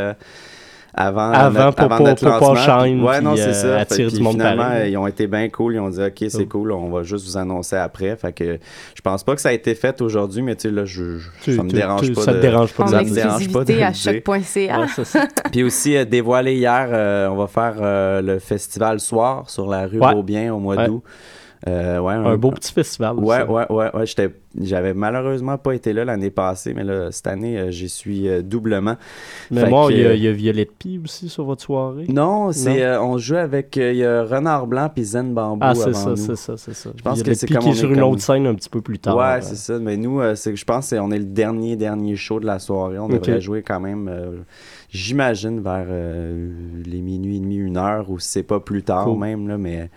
avant, 0.96 1.30
Avant, 1.32 1.64
notre, 1.64 1.76
pour 1.76 1.92
avant 1.92 2.04
notre 2.04 2.20
pour 2.30 2.38
pas 2.38 2.54
lancement? 2.54 2.78
Puis- 2.82 2.88
shine, 2.90 3.02
ouais, 3.02 3.20
non, 3.20 3.36
c'est 3.36 3.42
euh, 3.48 3.52
ça. 3.52 3.68
Fait- 3.74 3.80
attirer 3.80 4.06
puis 4.08 4.16
du 4.18 4.22
monde 4.22 4.34
finalement, 4.34 4.62
pareil. 4.62 4.92
ils 4.92 4.96
ont 4.96 5.06
été 5.06 5.26
bien 5.26 5.48
cool. 5.48 5.74
Ils 5.74 5.80
ont 5.80 5.88
dit, 5.90 6.00
OK, 6.02 6.24
c'est 6.28 6.42
Oh. 6.42 6.46
cool, 6.48 6.72
on 6.72 6.88
va 6.90 7.02
juste 7.02 7.26
vous 7.26 7.36
annoncer 7.36 7.76
après. 7.76 8.14
Fait 8.16 8.32
que 8.32 8.58
je 8.94 9.00
pense 9.02 9.24
pas 9.24 9.34
que 9.34 9.40
ça 9.40 9.48
a 9.48 9.52
été 9.52 9.74
fait 9.74 10.00
aujourd'hui, 10.00 10.42
mais 10.42 10.54
tu 10.54 10.68
sais, 10.68 10.70
là, 10.74 10.84
je, 10.84 11.18
je- 11.18 11.28
Tu- 11.42 11.56
ça 11.56 11.62
me 11.62 11.68
tu- 11.70 11.74
dérange 11.76 12.02
tu- 12.06 12.12
pas. 12.12 12.20
ça 12.22 12.32
te 12.32 12.36
de- 12.36 12.42
dérange 12.42 12.72
pas 12.72 12.86
ça 12.86 13.02
me 13.02 13.10
dérange 13.10 13.52
pas 13.52 13.64
de 13.64 13.80
à 13.80 13.92
choc.ca. 13.92 14.80
Ouais. 14.80 14.86
Puis 15.52 15.62
aussi, 15.64 15.96
euh, 15.96 16.04
dévoilé 16.04 16.54
hier, 16.54 16.88
euh, 16.92 17.28
on 17.28 17.36
va 17.36 17.46
faire 17.48 17.74
euh, 17.80 18.22
le 18.22 18.38
festival 18.38 19.00
soir 19.00 19.50
sur 19.50 19.68
la 19.68 19.86
rue 19.86 19.98
Ouais. 19.98 20.12
Beaubien 20.12 20.54
au 20.54 20.58
mois 20.58 20.76
Ouais. 20.76 20.86
d'août. 20.86 21.02
Euh, 21.66 21.98
ouais, 21.98 22.12
Un 22.12 22.36
beau 22.36 22.50
petit 22.50 22.72
festival. 22.72 23.16
Ouais, 23.18 23.42
ouais, 23.44 23.64
ouais, 23.70 23.90
ouais. 23.94 24.04
J'étais, 24.06 24.28
j'avais 24.60 24.92
malheureusement 24.92 25.56
pas 25.56 25.72
été 25.74 25.94
là 25.94 26.04
l'année 26.04 26.28
passée, 26.30 26.74
mais 26.74 26.84
là, 26.84 27.10
cette 27.10 27.26
année, 27.26 27.58
euh, 27.58 27.70
j'y 27.70 27.88
suis 27.88 28.28
euh, 28.28 28.42
doublement. 28.42 28.96
Mais 29.50 29.68
moi, 29.70 29.88
il 29.90 29.98
y, 30.00 30.04
a- 30.06 30.12
il 30.14 30.22
y 30.22 30.28
a 30.28 30.32
Violette 30.32 30.72
Pie 30.78 31.00
aussi 31.02 31.30
sur 31.30 31.44
votre 31.44 31.62
soirée. 31.62 32.04
Non, 32.08 32.52
c'est, 32.52 32.82
euh, 32.82 33.00
on 33.00 33.16
joue 33.16 33.36
avec, 33.36 33.78
euh, 33.78 33.92
il 33.92 33.98
y 33.98 34.04
a 34.04 34.24
Renard 34.24 34.66
Blanc 34.66 34.90
puis 34.94 35.04
Zen 35.04 35.32
Bambou 35.32 35.58
Ah, 35.62 35.74
c'est 35.74 35.94
ça, 35.94 36.14
c'est 36.16 36.36
ça, 36.36 36.56
c'est 36.58 36.74
ça. 36.74 36.90
Je 36.94 37.02
pense 37.02 37.22
que 37.22 37.32
c'est 37.32 37.46
Pie 37.46 37.54
comme 37.54 37.62
qui 37.62 37.68
est 37.70 37.74
sur 37.74 37.88
une 37.90 37.94
comme- 38.00 38.10
autre 38.10 38.20
scène 38.22 38.46
un 38.46 38.54
petit 38.54 38.68
peu 38.68 38.82
plus 38.82 38.98
tard. 38.98 39.16
Ouais, 39.16 39.24
euh. 39.24 39.40
c'est 39.40 39.56
ça. 39.56 39.78
Mais 39.78 39.96
nous, 39.96 40.20
euh, 40.20 40.34
c'est 40.34 40.54
je 40.54 40.64
pense 40.66 40.90
qu'on 40.90 41.10
est 41.12 41.18
le 41.18 41.24
dernier, 41.24 41.76
dernier 41.76 42.14
show 42.16 42.40
de 42.40 42.46
la 42.46 42.58
soirée. 42.58 42.98
On 42.98 43.08
devrait 43.08 43.40
jouer 43.40 43.62
quand 43.62 43.80
même, 43.80 44.08
euh, 44.08 44.36
j'imagine, 44.90 45.60
vers 45.62 45.86
euh, 45.88 46.50
les 46.84 47.00
minuit 47.00 47.36
et 47.38 47.40
demi, 47.40 47.56
une 47.56 47.78
heure, 47.78 48.10
ou 48.10 48.18
c'est 48.18 48.42
pas 48.42 48.60
plus 48.60 48.82
tard 48.82 49.04
Cool. 49.06 49.18
même, 49.18 49.48
là, 49.48 49.56
mais... 49.56 49.88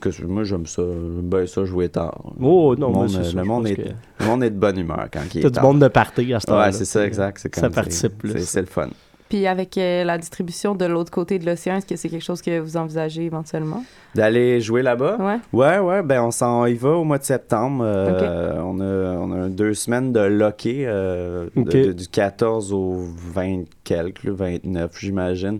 Parce 0.00 0.16
que 0.18 0.24
moi, 0.26 0.44
j'aime 0.44 0.66
ça. 0.66 0.82
J'aime 0.82 1.28
bien 1.30 1.46
ça 1.46 1.64
jouer 1.64 1.88
tard. 1.88 2.20
Oh, 2.40 2.74
non, 2.76 2.88
le 2.88 2.92
mais 2.92 2.98
monde, 3.00 3.08
c'est 3.10 3.18
euh, 3.18 3.22
ça, 3.24 3.32
le 3.36 3.42
je 3.42 3.48
monde 3.48 3.66
est, 3.68 3.76
que- 3.76 3.88
le 4.20 4.26
monde 4.26 4.44
est 4.44 4.50
de 4.50 4.58
bonne 4.58 4.78
humeur 4.78 5.06
quand 5.12 5.20
il 5.34 5.38
est 5.38 5.42
T'as 5.50 5.60
du 5.60 5.60
monde 5.60 5.80
de 5.80 5.88
party 5.88 6.32
à 6.34 6.40
ce 6.40 6.46
temps-là. 6.46 6.66
Ouais, 6.66 6.72
c'est 6.72 6.84
ça, 6.84 7.04
exact. 7.06 7.38
C'est 7.40 7.54
Ça 7.54 7.62
comme- 7.62 7.72
participe 7.72 8.12
c'est- 8.12 8.32
plus. 8.32 8.44
c'est- 8.46 8.60
le 8.60 8.66
fun. 8.66 8.88
Puis 9.28 9.44
avec 9.48 9.76
euh, 9.76 10.04
la 10.04 10.18
distribution 10.18 10.76
de 10.76 10.84
l'autre 10.84 11.10
côté 11.10 11.40
de 11.40 11.46
l'océan, 11.46 11.78
est-ce 11.78 11.86
que 11.86 11.96
c'est 11.96 12.08
quelque 12.08 12.22
chose 12.22 12.40
que 12.40 12.60
vous 12.60 12.76
envisagez 12.76 13.24
éventuellement? 13.24 13.82
D'aller 14.14 14.60
jouer 14.60 14.82
là-bas? 14.82 15.16
Ouais. 15.18 15.38
Ouais, 15.52 15.78
ouais, 15.80 16.02
ben 16.04 16.22
on 16.22 16.30
s'en 16.30 16.64
y 16.66 16.74
va 16.74 16.90
au 16.90 17.02
mois 17.02 17.18
de 17.18 17.24
septembre. 17.24 17.82
Euh, 17.84 18.60
on, 18.62 18.78
a, 18.78 18.84
on 19.18 19.32
a 19.32 19.48
deux 19.48 19.74
semaines 19.74 20.12
de 20.12 20.20
loquet 20.20 20.84
euh, 20.86 21.48
du 21.56 22.06
14 22.06 22.72
au 22.72 22.98
20 23.34 23.64
quelques, 23.82 24.22
le 24.22 24.32
29, 24.32 24.92
j'imagine. 25.00 25.58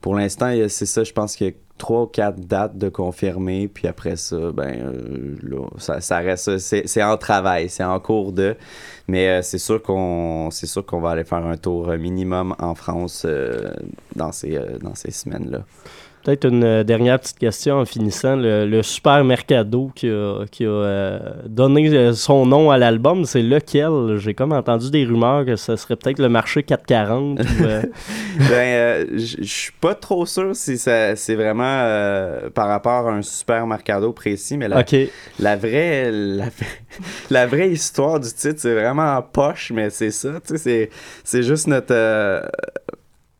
Pour 0.00 0.14
l'instant, 0.14 0.50
c'est 0.68 0.86
ça, 0.86 1.04
je 1.04 1.12
pense 1.12 1.36
qu'il 1.36 1.46
y 1.48 1.50
a 1.50 1.52
trois 1.78 2.02
ou 2.02 2.06
quatre 2.06 2.40
dates 2.40 2.78
de 2.78 2.88
confirmer, 2.88 3.68
puis 3.68 3.88
après 3.88 4.16
ça, 4.16 4.52
ben 4.52 4.76
euh, 4.80 5.36
là, 5.42 5.66
ça, 5.78 6.00
ça 6.00 6.18
reste, 6.18 6.58
c'est 6.58 7.02
en 7.02 7.16
travail, 7.16 7.68
c'est 7.68 7.84
en 7.84 7.98
cours 7.98 8.32
de, 8.32 8.56
mais 9.08 9.28
euh, 9.28 9.42
c'est 9.42 9.58
sûr 9.58 9.82
qu'on 9.82 10.50
c'est 10.50 10.66
sûr 10.66 10.86
qu'on 10.86 11.00
va 11.00 11.10
aller 11.10 11.24
faire 11.24 11.44
un 11.44 11.56
tour 11.56 11.88
minimum 11.88 12.54
en 12.58 12.74
France 12.74 13.24
euh, 13.26 13.72
dans 14.14 14.32
ces, 14.32 14.58
dans 14.80 14.94
ces 14.94 15.10
semaines-là. 15.10 15.64
Peut-être 16.24 16.46
une 16.46 16.64
euh, 16.64 16.84
dernière 16.84 17.20
petite 17.20 17.38
question 17.38 17.80
en 17.80 17.84
finissant. 17.84 18.34
Le, 18.34 18.64
le 18.64 18.82
Super 18.82 19.22
Mercado 19.24 19.90
qui 19.94 20.08
a, 20.08 20.46
qui 20.50 20.64
a 20.64 20.68
euh, 20.68 21.18
donné 21.46 21.86
euh, 21.90 22.14
son 22.14 22.46
nom 22.46 22.70
à 22.70 22.78
l'album, 22.78 23.26
c'est 23.26 23.42
lequel? 23.42 24.16
J'ai 24.16 24.32
comme 24.32 24.52
entendu 24.52 24.90
des 24.90 25.04
rumeurs 25.04 25.44
que 25.44 25.56
ce 25.56 25.76
serait 25.76 25.96
peut-être 25.96 26.18
le 26.18 26.30
marché 26.30 26.62
440. 26.62 27.40
ou, 27.40 27.64
euh, 27.64 27.82
Ben, 28.38 28.50
euh, 28.50 29.06
je 29.18 29.44
suis 29.44 29.72
pas 29.72 29.94
trop 29.94 30.24
sûr 30.24 30.56
si 30.56 30.78
c'est 30.78 31.34
vraiment 31.34 32.44
par 32.54 32.68
rapport 32.68 33.08
à 33.08 33.12
un 33.12 33.22
super 33.22 33.66
mercado 33.66 34.12
précis, 34.12 34.56
mais 34.56 34.68
la, 34.68 35.56
vraie 35.56 36.10
la, 36.10 36.46
la 37.30 37.46
vraie 37.46 37.70
histoire 37.70 38.18
du 38.18 38.32
titre, 38.32 38.58
c'est 38.58 38.74
vraiment 38.74 39.16
en 39.16 39.22
poche, 39.22 39.72
mais 39.74 39.90
c'est 39.90 40.10
ça, 40.10 40.30
c'est 40.42 41.42
juste 41.42 41.66
notre... 41.66 41.94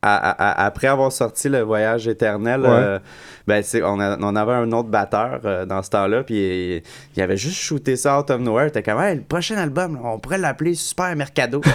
à- 0.05 0.29
à- 0.31 0.61
à- 0.63 0.65
après 0.65 0.87
avoir 0.87 1.11
sorti 1.11 1.49
le 1.49 1.61
voyage 1.61 2.07
éternel, 2.07 2.61
Ouais. 2.61 2.67
euh, 2.69 2.99
ben 3.47 3.61
c'est, 3.63 3.81
on, 3.83 3.99
a- 3.99 4.17
on 4.19 4.35
avait 4.35 4.53
un 4.53 4.71
autre 4.71 4.89
batteur 4.89 5.39
euh, 5.45 5.65
dans 5.65 5.81
ce 5.83 5.89
temps-là, 5.91 6.23
puis 6.23 6.35
il, 6.35 6.81
il 7.15 7.21
avait 7.21 7.37
juste 7.37 7.57
shooté 7.57 7.95
ça 7.95 8.19
out 8.19 8.29
of 8.29 8.39
nowhere. 8.41 8.71
T'es 8.71 8.83
comme, 8.83 8.99
Hey, 9.01 9.15
le 9.15 9.21
prochain 9.21 9.55
album, 9.57 9.95
là, 9.95 10.01
on 10.05 10.19
pourrait 10.19 10.37
l'appeler 10.37 10.73
Super 10.75 11.15
Mercado. 11.15 11.61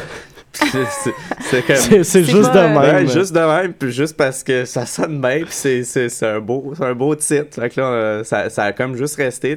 C'est, 0.52 1.62
comme, 1.64 1.76
juste 1.76 2.16
de 2.16 2.52
pas, 2.52 2.68
même. 2.68 2.76
Ouais, 2.76 3.06
juste 3.06 3.32
de 3.32 3.38
même, 3.38 3.72
puis 3.72 3.92
juste 3.92 4.16
parce 4.16 4.42
que 4.42 4.64
ça 4.64 4.84
sonne 4.84 5.20
bien, 5.20 5.42
puis 5.44 5.84
c'est, 5.84 6.08
un 6.26 6.40
beau 6.40 6.72
c'est 6.76 6.84
un 6.84 6.94
beau 6.94 7.14
titre. 7.14 7.60
Fait 7.60 7.70
que 7.70 7.80
là, 7.80 7.86
euh, 7.86 8.24
ça, 8.24 8.50
ça 8.50 8.64
a 8.64 8.72
comme 8.72 8.96
juste 8.96 9.14
resté, 9.16 9.56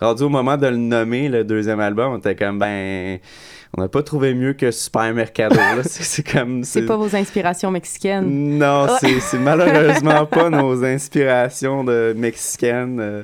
rendu 0.00 0.22
au 0.22 0.28
moment 0.28 0.58
de 0.58 0.66
le 0.66 0.76
nommer, 0.76 1.30
le 1.30 1.42
deuxième 1.42 1.80
album, 1.80 2.12
on 2.12 2.18
était 2.18 2.36
comme, 2.36 2.58
ben, 2.58 3.18
on 3.76 3.82
n'a 3.82 3.88
pas 3.88 4.02
trouvé 4.02 4.34
mieux 4.34 4.52
que 4.52 4.70
Super 4.70 5.12
Mercado. 5.14 5.56
C'est, 5.84 6.22
comme... 6.26 6.62
C'est 6.64 6.86
pas 6.86 6.96
vos 6.96 7.14
inspirations 7.16 7.70
mexicaines. 7.70 8.58
Non, 8.58 8.86
c'est, 9.00 9.18
c'est 9.20 9.38
malheureusement 9.38 10.26
pas 10.30 10.48
nos 10.50 10.84
inspirations 10.84 11.82
de 11.84 12.14
mexicaines. 12.16 13.00
euh, 13.00 13.22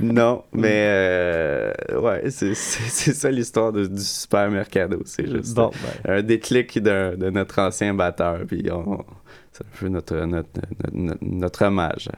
non, 0.00 0.42
mais 0.52 0.86
euh, 0.88 1.72
ouais, 2.00 2.30
c'est, 2.30 2.54
ça 2.54 3.30
l'histoire 3.30 3.72
de- 3.72 3.86
du 3.86 4.00
Super 4.02 4.50
Mercado. 4.50 5.00
C'est 5.04 5.28
juste 5.30 5.54
Bon, 5.54 5.70
ben, 6.04 6.14
un 6.18 6.22
déclic 6.22 6.78
d'un- 6.82 7.14
de 7.14 7.30
notre 7.30 7.60
ancien 7.60 7.94
batteur. 7.94 8.40
Puis 8.48 8.68
on, 8.72 9.04
c'est 9.52 9.62
un 9.64 9.68
peu 9.78 9.88
notre, 9.88 10.16
notre, 10.24 10.48
notre, 10.92 11.18
notre 11.22 11.64
hommage 11.66 12.08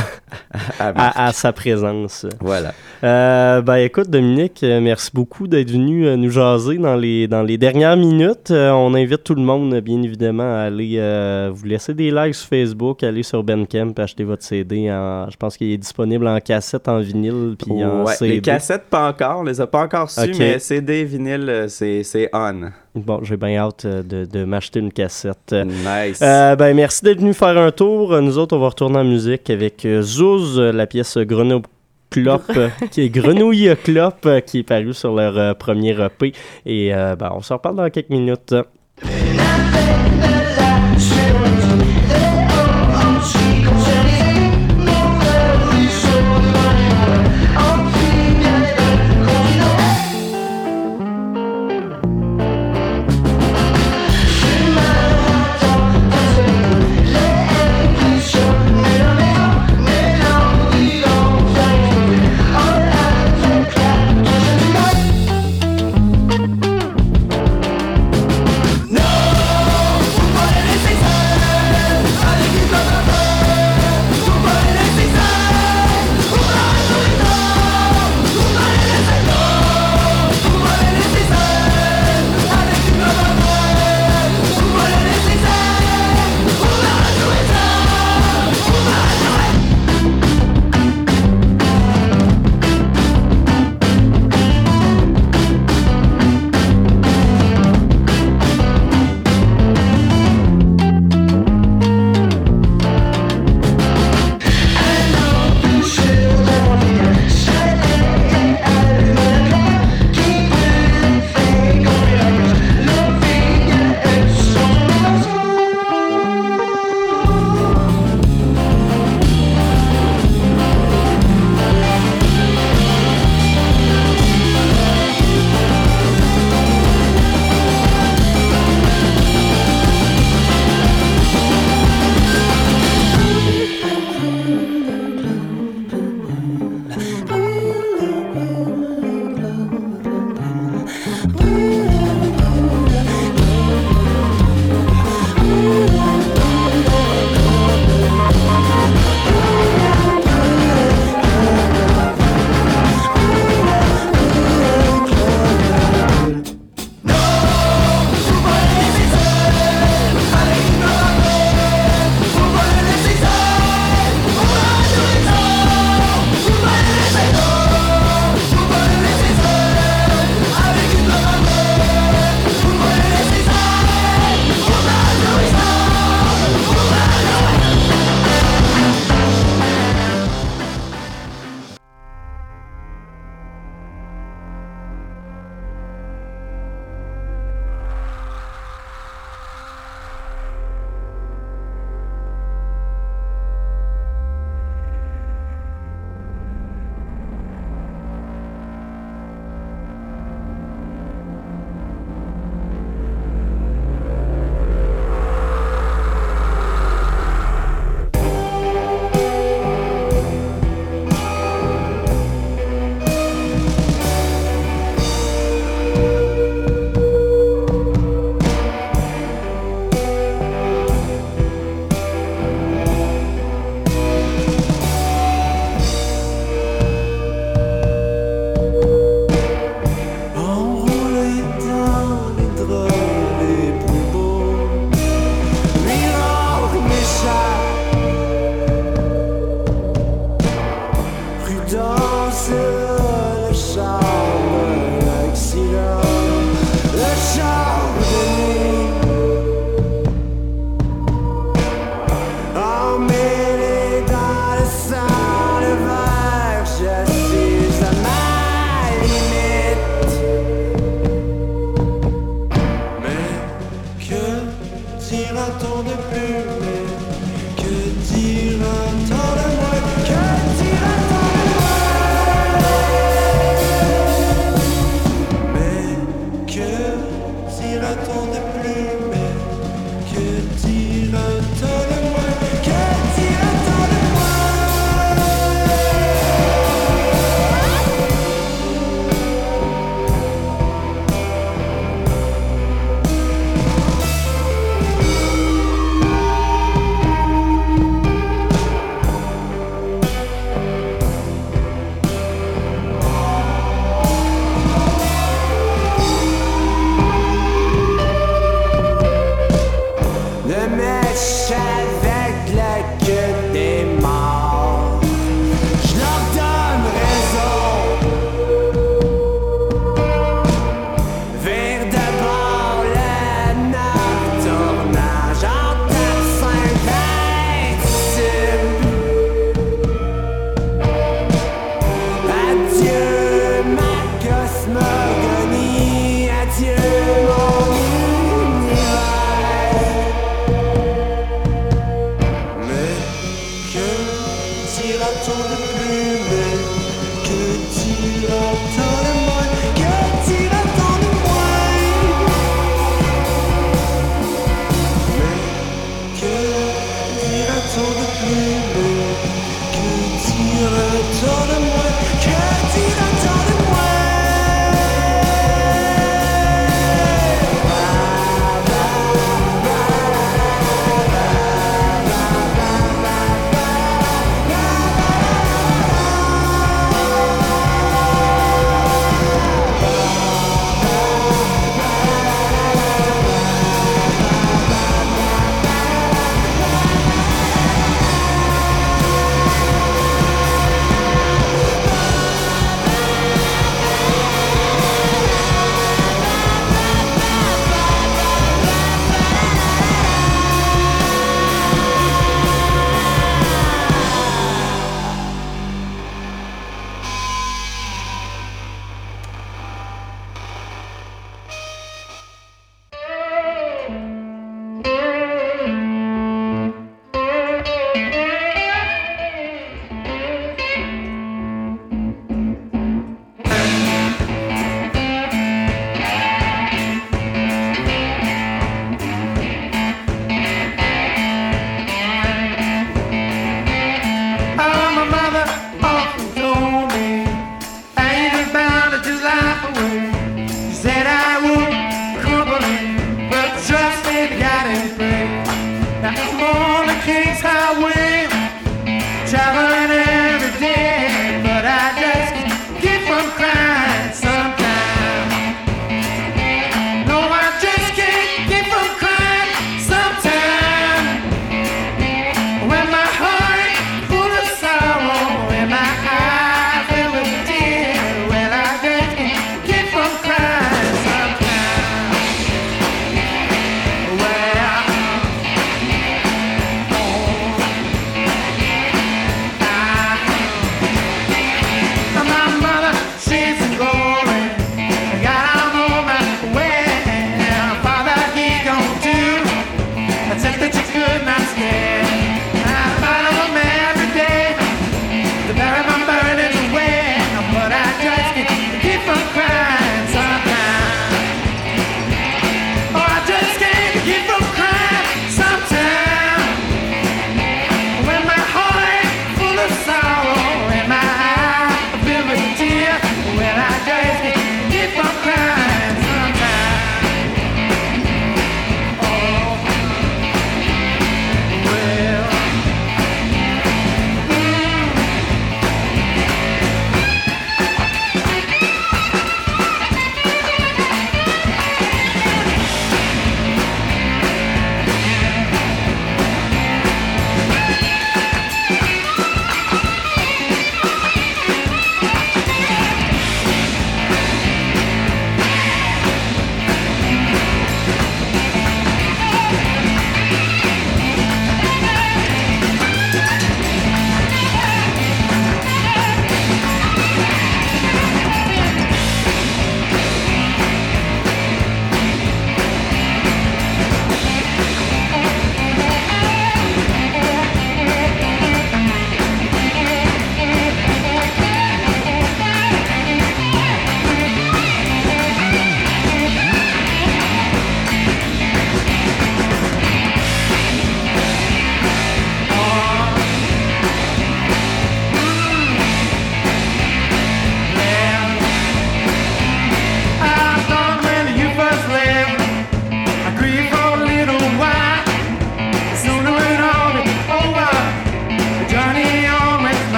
à, 0.78 1.32
sa 1.32 1.52
présence. 1.52 2.26
Voilà. 2.40 2.72
Euh, 3.04 3.60
ben 3.62 3.76
écoute 3.76 4.08
Dominique, 4.08 4.62
merci 4.62 5.10
beaucoup 5.12 5.46
d'être 5.46 5.70
venu 5.70 6.06
euh, 6.06 6.16
nous 6.16 6.30
jaser 6.30 6.78
dans 6.78 6.96
les, 6.96 7.28
dans 7.28 7.42
les 7.42 7.58
dernières 7.58 7.96
minutes. 7.96 8.50
Euh, 8.50 8.70
on 8.70 8.94
invite 8.94 9.22
tout 9.22 9.34
le 9.34 9.42
monde 9.42 9.78
bien 9.80 10.02
évidemment 10.02 10.54
à 10.56 10.60
aller 10.62 10.96
euh, 10.98 11.50
vous 11.52 11.66
laisser 11.66 11.94
des 11.94 12.10
likes 12.10 12.34
sur 12.34 12.48
Facebook, 12.48 13.02
aller 13.02 13.22
sur 13.22 13.42
Bandcamp, 13.42 13.92
acheter 13.98 14.24
votre 14.24 14.42
CD. 14.42 14.90
En, 14.90 15.28
je 15.30 15.36
pense 15.36 15.56
qu'il 15.56 15.70
est 15.70 15.78
disponible 15.78 16.26
en 16.26 16.40
cassette, 16.40 16.88
en 16.88 17.00
vinyle, 17.00 17.56
puis 17.62 17.84
en 17.84 18.04
Ouais, 18.04 18.14
CD. 18.14 18.34
les 18.34 18.40
cassettes, 18.40 18.84
pas 18.90 19.08
encore. 19.08 19.40
On 19.40 19.44
les 19.44 19.60
a 19.60 19.66
pas 19.66 19.82
encore 19.82 20.10
su, 20.10 20.32
mais 20.38 20.58
CD, 20.58 21.04
vinyle, 21.04 21.66
c'est 21.68 22.30
on. 22.32 22.70
Bon, 22.96 23.20
j'ai 23.22 23.36
bien 23.36 23.56
hâte 23.58 23.84
euh, 23.84 24.02
de, 24.02 24.24
de 24.24 24.44
m'acheter 24.44 24.80
une 24.80 24.90
cassette. 24.90 25.52
Nice. 25.52 26.18
Euh, 26.22 26.56
ben 26.56 26.74
merci 26.74 27.04
d'être 27.04 27.20
venu 27.20 27.34
faire 27.34 27.58
un 27.58 27.70
tour. 27.70 28.14
Euh, 28.14 28.22
Nous 28.22 28.38
autres, 28.38 28.56
on 28.56 28.60
va 28.60 28.68
retourner 28.68 28.98
en 28.98 29.04
musique 29.04 29.50
avec 29.50 29.84
euh, 29.84 30.00
Zouz, 30.00 30.58
euh, 30.58 30.72
la 30.72 30.86
pièce 30.86 31.18
Grenouille 31.18 31.62
Clop, 32.10 32.42
euh, 32.56 32.68
qui 32.90 33.02
est 33.02 33.10
Grenouille 33.10 33.70
Clop, 33.84 34.24
euh, 34.24 34.40
qui 34.40 34.60
est 34.60 34.62
paru 34.62 34.94
sur 34.94 35.14
leur 35.14 35.36
euh, 35.36 35.52
premier 35.52 35.90
EP. 36.00 36.32
Et 36.64 36.94
euh, 36.94 37.16
ben, 37.16 37.32
on 37.34 37.42
se 37.42 37.52
reparle 37.52 37.76
dans 37.76 37.90
quelques 37.90 38.08
minutes. 38.08 38.54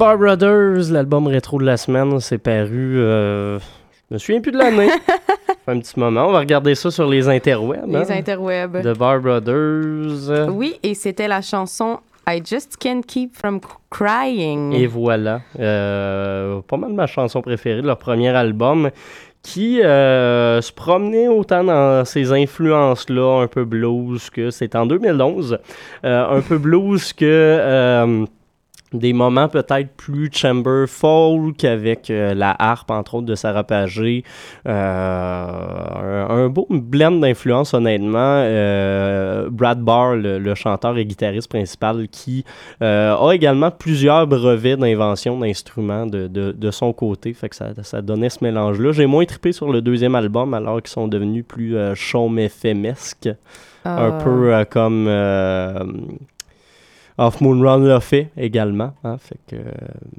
Bar 0.00 0.16
Brothers, 0.16 0.90
l'album 0.90 1.26
rétro 1.26 1.58
de 1.58 1.66
la 1.66 1.76
semaine, 1.76 2.20
c'est 2.20 2.38
paru. 2.38 2.98
euh, 2.98 3.58
je 4.08 4.14
me 4.14 4.18
souviens 4.18 4.40
plus 4.40 4.50
de 4.50 4.56
l'année. 4.56 4.88
Un 5.66 5.78
petit 5.78 6.00
moment. 6.00 6.28
On 6.28 6.32
va 6.32 6.38
regarder 6.38 6.74
ça 6.74 6.90
sur 6.90 7.06
les 7.06 7.28
interwebs. 7.28 7.86
Les 7.86 7.96
hein. 7.96 8.06
interwebs. 8.08 8.80
The 8.82 8.96
Bar 8.96 9.20
Brothers. 9.20 10.48
Oui, 10.54 10.80
et 10.82 10.94
c'était 10.94 11.28
la 11.28 11.42
chanson 11.42 11.98
I 12.26 12.40
Just 12.42 12.78
Can't 12.78 13.02
Keep 13.06 13.36
From 13.36 13.60
Crying. 13.90 14.72
Et 14.72 14.86
voilà. 14.86 15.42
Euh, 15.58 16.62
pas 16.62 16.78
mal 16.78 16.94
ma 16.94 17.06
chanson 17.06 17.42
préférée 17.42 17.82
de 17.82 17.86
leur 17.86 17.98
premier 17.98 18.30
album 18.30 18.88
qui 19.42 19.82
euh, 19.82 20.62
se 20.62 20.72
promenait 20.72 21.28
autant 21.28 21.62
dans 21.62 22.06
ces 22.06 22.32
influences-là, 22.32 23.42
un 23.42 23.48
peu 23.48 23.66
blues, 23.66 24.30
que 24.30 24.50
c'est 24.50 24.74
en 24.76 24.86
2011, 24.86 25.58
euh, 26.06 26.38
un 26.38 26.40
peu 26.40 26.56
blues 26.56 27.12
que 27.12 28.26
des 28.92 29.12
moments 29.12 29.48
peut-être 29.48 29.90
plus 29.96 30.30
chamber 30.32 30.86
folk 30.88 31.62
avec 31.64 32.10
euh, 32.10 32.34
la 32.34 32.54
harpe, 32.58 32.90
entre 32.90 33.14
autres, 33.14 33.26
de 33.26 33.34
Sarah 33.34 33.62
Pagé. 33.64 34.24
Euh, 34.66 36.26
un, 36.28 36.44
un 36.44 36.48
beau 36.48 36.66
blend 36.70 37.12
d'influences, 37.12 37.72
honnêtement. 37.74 38.18
Euh, 38.18 39.48
Brad 39.50 39.80
Barr, 39.80 40.16
le, 40.16 40.38
le 40.38 40.54
chanteur 40.54 40.96
et 40.98 41.04
guitariste 41.04 41.48
principal, 41.48 42.08
qui 42.08 42.44
a 42.80 43.16
également 43.32 43.70
plusieurs 43.70 44.26
brevets 44.26 44.76
d'invention 44.76 45.38
d'instruments 45.38 46.06
de, 46.06 46.26
de, 46.26 46.52
de 46.52 46.70
son 46.70 46.92
côté. 46.92 47.32
Fait 47.32 47.48
que 47.48 47.56
ça, 47.56 47.68
ça 47.82 48.02
donnait 48.02 48.30
ce 48.30 48.42
mélange-là. 48.42 48.92
J'ai 48.92 49.06
moins 49.06 49.24
trippé 49.24 49.52
sur 49.52 49.70
le 49.72 49.80
deuxième 49.82 50.14
album, 50.14 50.52
alors 50.54 50.82
qu'ils 50.82 50.90
sont 50.90 51.08
devenus 51.08 51.44
plus 51.46 51.76
chaume 51.94 52.38
FM-esque. 52.38 53.28
Un 53.84 54.12
Ah. 54.18 54.18
peu 54.22 54.64
comme... 54.70 55.08
Off 57.18 57.40
Moon 57.40 57.60
Run 57.60 57.80
l'a 57.80 58.00
fait 58.00 58.30
également. 58.36 58.92
hein, 59.04 59.16
fait 59.18 59.38
que, 59.48 59.56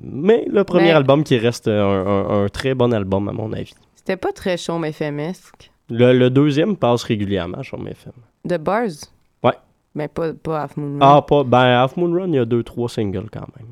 mais 0.01 0.45
le 0.49 0.63
premier 0.63 0.85
Mais- 0.85 0.91
album 0.91 1.23
qui 1.23 1.37
reste 1.37 1.67
un, 1.67 1.71
un- 1.73 2.43
un 2.45 2.49
très 2.49 2.73
bon 2.73 2.93
album 2.93 3.27
à 3.29 3.31
mon 3.31 3.51
avis. 3.53 3.73
C'était 3.95 4.17
pas 4.17 4.31
très 4.31 4.57
chaud, 4.57 4.77
mais 4.79 4.91
FMesque. 4.91 5.71
Le, 5.89 6.13
le 6.17 6.29
deuxième 6.29 6.75
passe 6.77 7.03
régulièrement 7.03 7.63
mes 7.79 7.91
FM. 7.91 8.13
The 8.47 8.57
Bars? 8.61 8.87
Ouais. 9.43 9.53
Mais 9.93 10.07
pas, 10.07 10.33
pas 10.33 10.63
Half 10.63 10.77
Moon 10.77 10.99
Run. 10.99 10.99
Ah, 11.17 11.21
pas, 11.21 11.43
ben, 11.43 11.57
Half 11.83 11.97
Moon 11.97 12.11
Run, 12.13 12.27
il 12.29 12.35
y 12.35 12.39
a 12.39 12.45
deux, 12.45 12.63
trois 12.63 12.87
singles 12.89 13.29
quand 13.31 13.45
même. 13.57 13.67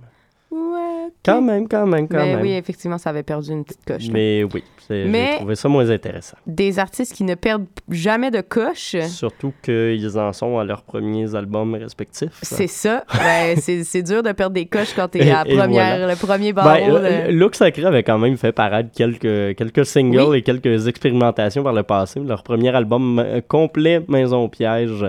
Ouais. 0.52 0.89
Quand 1.26 1.42
même, 1.42 1.68
quand 1.68 1.86
même, 1.86 2.08
quand 2.08 2.18
mais 2.18 2.34
même. 2.36 2.42
oui, 2.42 2.52
effectivement, 2.54 2.98
ça 2.98 3.10
avait 3.12 3.24
perdu 3.24 3.52
une 3.52 3.64
petite 3.64 3.86
coche. 3.86 4.08
là. 4.08 4.14
Mais 4.14 4.44
oui, 4.54 4.64
j'ai 4.90 5.36
trouvé 5.38 5.56
ça 5.56 5.70
moins 5.70 5.90
intéressant. 5.90 6.38
Des 6.48 6.80
artistes 6.80 7.14
qui 7.14 7.24
ne 7.24 7.36
perdent 7.36 7.66
jamais 7.90 8.32
de 8.32 8.42
coche. 8.42 8.96
Surtout 9.08 9.54
qu'ils 9.62 10.18
en 10.18 10.34
sont 10.34 10.58
à 10.58 10.64
leurs 10.64 10.82
premiers 10.84 11.36
albums 11.36 11.76
respectifs. 11.76 12.40
C'est 12.42 12.68
ça. 12.68 13.04
Ben, 13.20 13.56
c'est 13.58 14.02
dur 14.04 14.24
de 14.24 14.32
perdre 14.32 14.54
des 14.56 14.66
coches 14.66 14.94
quand 14.96 15.08
t'es 15.10 15.22
à 15.30 15.44
la 15.44 15.46
première, 15.46 15.68
voilà. 15.98 16.08
le 16.08 16.16
premier 16.16 16.54
Ben, 16.54 16.64
barreau. 16.64 17.00
de- 17.00 17.32
Look 17.32 17.56
Sacré 17.56 17.84
avait 17.86 18.04
quand 18.04 18.18
même 18.18 18.38
fait 18.38 18.52
paraître 18.52 18.90
quelques, 18.96 19.56
quelques 19.58 19.86
singles 19.86 20.22
Oui. 20.30 20.38
et 20.38 20.42
quelques 20.42 20.88
expérimentations 20.88 21.64
par 21.64 21.74
le 21.74 21.84
passé. 21.84 22.20
Leur 22.22 22.44
premier 22.44 22.70
album 22.76 23.20
euh, 23.20 23.42
complet, 23.48 24.02
Maison 24.08 24.48
Piège, 24.50 25.06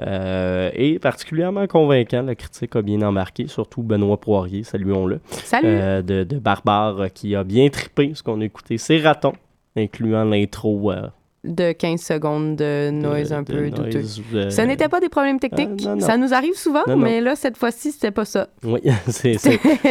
euh, 0.00 0.70
est 0.74 0.98
particulièrement 1.00 1.66
convaincant. 1.66 2.22
La 2.22 2.34
critique 2.34 2.76
a 2.76 2.82
bien 2.82 3.02
embarqué, 3.02 3.46
surtout 3.48 3.82
Benoît 3.82 4.18
Poirier, 4.20 4.62
saluons-le. 4.62 5.20
Salut. 5.44 5.68
Euh, 5.68 6.02
de, 6.02 6.24
de 6.24 6.38
Barbare 6.38 7.00
euh, 7.02 7.08
qui 7.08 7.34
a 7.36 7.44
bien 7.44 7.68
trippé 7.68 8.12
ce 8.14 8.22
qu'on 8.22 8.40
a 8.40 8.44
écouté. 8.44 8.78
C'est 8.78 8.98
Raton, 8.98 9.32
incluant 9.76 10.24
l'intro. 10.24 10.90
euh, 10.92 11.06
de 11.46 11.72
15 11.72 12.00
secondes 12.00 12.56
de 12.56 12.88
noise 12.90 13.28
de- 13.28 13.34
un 13.34 13.42
de 13.42 13.52
peu 13.52 13.68
douteux. 13.70 14.00
euh, 14.34 14.48
Ce 14.48 14.62
n'était 14.62 14.88
pas 14.88 14.98
des 14.98 15.10
problèmes 15.10 15.38
techniques. 15.38 15.84
Non, 15.84 15.96
non. 15.96 16.00
Ça 16.00 16.16
nous 16.16 16.32
arrive 16.32 16.54
souvent, 16.54 16.80
Non, 16.88 16.96
mais 16.96 17.20
là, 17.20 17.36
cette 17.36 17.58
fois-ci, 17.58 17.92
c'était 17.92 18.12
pas 18.12 18.24
ça. 18.24 18.48
Oui, 18.64 18.80
c'est, 19.08 19.36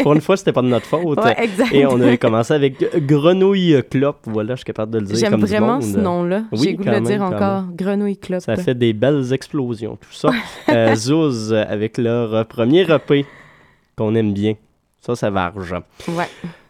pour 0.02 0.14
une 0.14 0.22
fois, 0.22 0.36
c'était 0.36 0.52
pas 0.52 0.64
de 0.64 0.68
notre 0.68 0.88
faute. 0.88 1.24
Ouais, 1.24 1.36
exact. 1.44 1.72
Et 1.72 1.86
on 1.86 2.02
avait 2.02 2.18
commencé 2.18 2.56
avec 2.56 2.84
Grenouille 3.06 3.84
Clop. 3.88 4.16
Voilà, 4.26 4.56
je 4.56 4.62
suis 4.62 4.66
capable 4.66 4.94
de 4.94 4.98
le 5.02 5.06
dire 5.06 5.16
J'aime 5.16 5.36
du 5.40 5.46
vraiment 5.46 5.74
monde. 5.74 5.84
ce 5.84 6.00
nom-là. 6.00 6.44
Oui, 6.54 6.60
J'ai 6.64 6.74
goût 6.74 6.86
de 6.86 6.90
le 6.90 7.02
dire 7.02 7.22
encore. 7.22 7.66
Grenouille 7.76 8.18
Club. 8.18 8.40
Ça 8.40 8.56
fait 8.56 8.74
des 8.74 8.94
belles 8.94 9.32
explosions, 9.32 9.96
tout 9.98 10.12
ça. 10.12 10.32
euh, 10.70 10.96
Zouz, 10.96 11.54
avec 11.54 12.00
leur 12.00 12.48
premier 12.48 12.82
EP 12.92 13.28
qu'on 13.96 14.16
aime 14.16 14.34
bien. 14.34 14.56
Ça, 15.06 15.16
ça 15.18 15.30
varge. 15.30 15.76
Ouais. 16.08 16.30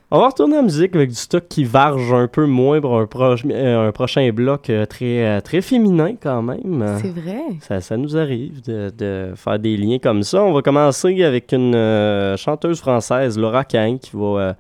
On 0.09 0.19
va 0.19 0.27
retourner 0.27 0.57
en 0.57 0.63
musique 0.63 0.95
avec 0.95 1.09
du 1.09 1.15
stock 1.15 1.43
qui 1.47 1.63
varge 1.63 2.11
un 2.13 2.27
peu 2.27 2.45
moins 2.45 2.81
pour 2.81 2.99
un, 2.99 3.07
euh, 3.49 3.87
un 3.87 3.91
prochain 3.91 4.27
bloc 4.31 4.69
euh, 4.69 4.85
très, 4.85 5.23
euh, 5.25 5.41
très 5.41 5.61
féminin 5.61 6.15
quand 6.21 6.41
même. 6.41 6.97
C'est 7.01 7.09
vrai. 7.09 7.41
Ça, 7.61 7.79
ça 7.81 7.95
nous 7.97 8.17
arrive 8.17 8.63
de, 8.63 8.91
de 8.95 9.33
faire 9.35 9.57
des 9.59 9.77
liens 9.77 9.99
comme 9.99 10.23
ça. 10.23 10.43
On 10.43 10.51
va 10.51 10.61
commencer 10.63 11.23
avec 11.23 11.51
une 11.51 11.75
euh, 11.75 12.37
chanteuse 12.37 12.79
française, 12.79 13.37
Laura 13.39 13.65
Cain, 13.65 13.97
qui 13.99 14.11
va 14.15 14.25
euh, 14.25 14.53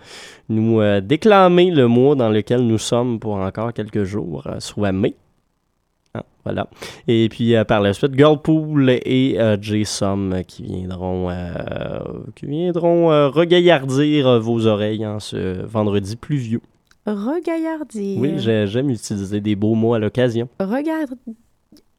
nous 0.49 0.79
euh, 0.79 1.01
déclamer 1.01 1.71
le 1.71 1.87
mois 1.87 2.15
dans 2.15 2.29
lequel 2.29 2.61
nous 2.61 2.79
sommes 2.79 3.19
pour 3.19 3.35
encore 3.35 3.73
quelques 3.73 4.03
jours, 4.03 4.47
soit 4.59 4.91
mai. 4.91 5.15
Voilà. 6.45 6.67
Et 7.07 7.29
puis 7.29 7.55
euh, 7.55 7.63
par 7.63 7.79
la 7.81 7.93
suite, 7.93 8.15
Girlpool 8.17 8.89
et 9.05 9.39
euh, 9.39 9.55
J-Sum 9.61 10.41
qui 10.47 10.63
viendront, 10.63 11.29
euh, 11.29 11.99
qui 12.35 12.45
viendront 12.47 13.11
euh, 13.11 13.29
regaillardir 13.29 14.39
vos 14.41 14.67
oreilles 14.67 15.05
en 15.05 15.19
ce 15.19 15.63
vendredi 15.65 16.15
pluvieux. 16.17 16.61
Regaillardir. 17.05 18.19
Oui, 18.19 18.33
j'ai- 18.39 18.67
j'aime 18.67 18.89
utiliser 18.89 19.39
des 19.41 19.55
beaux 19.55 19.75
mots 19.75 19.93
à 19.93 19.99
l'occasion. 19.99 20.47
Regarde. 20.59 21.15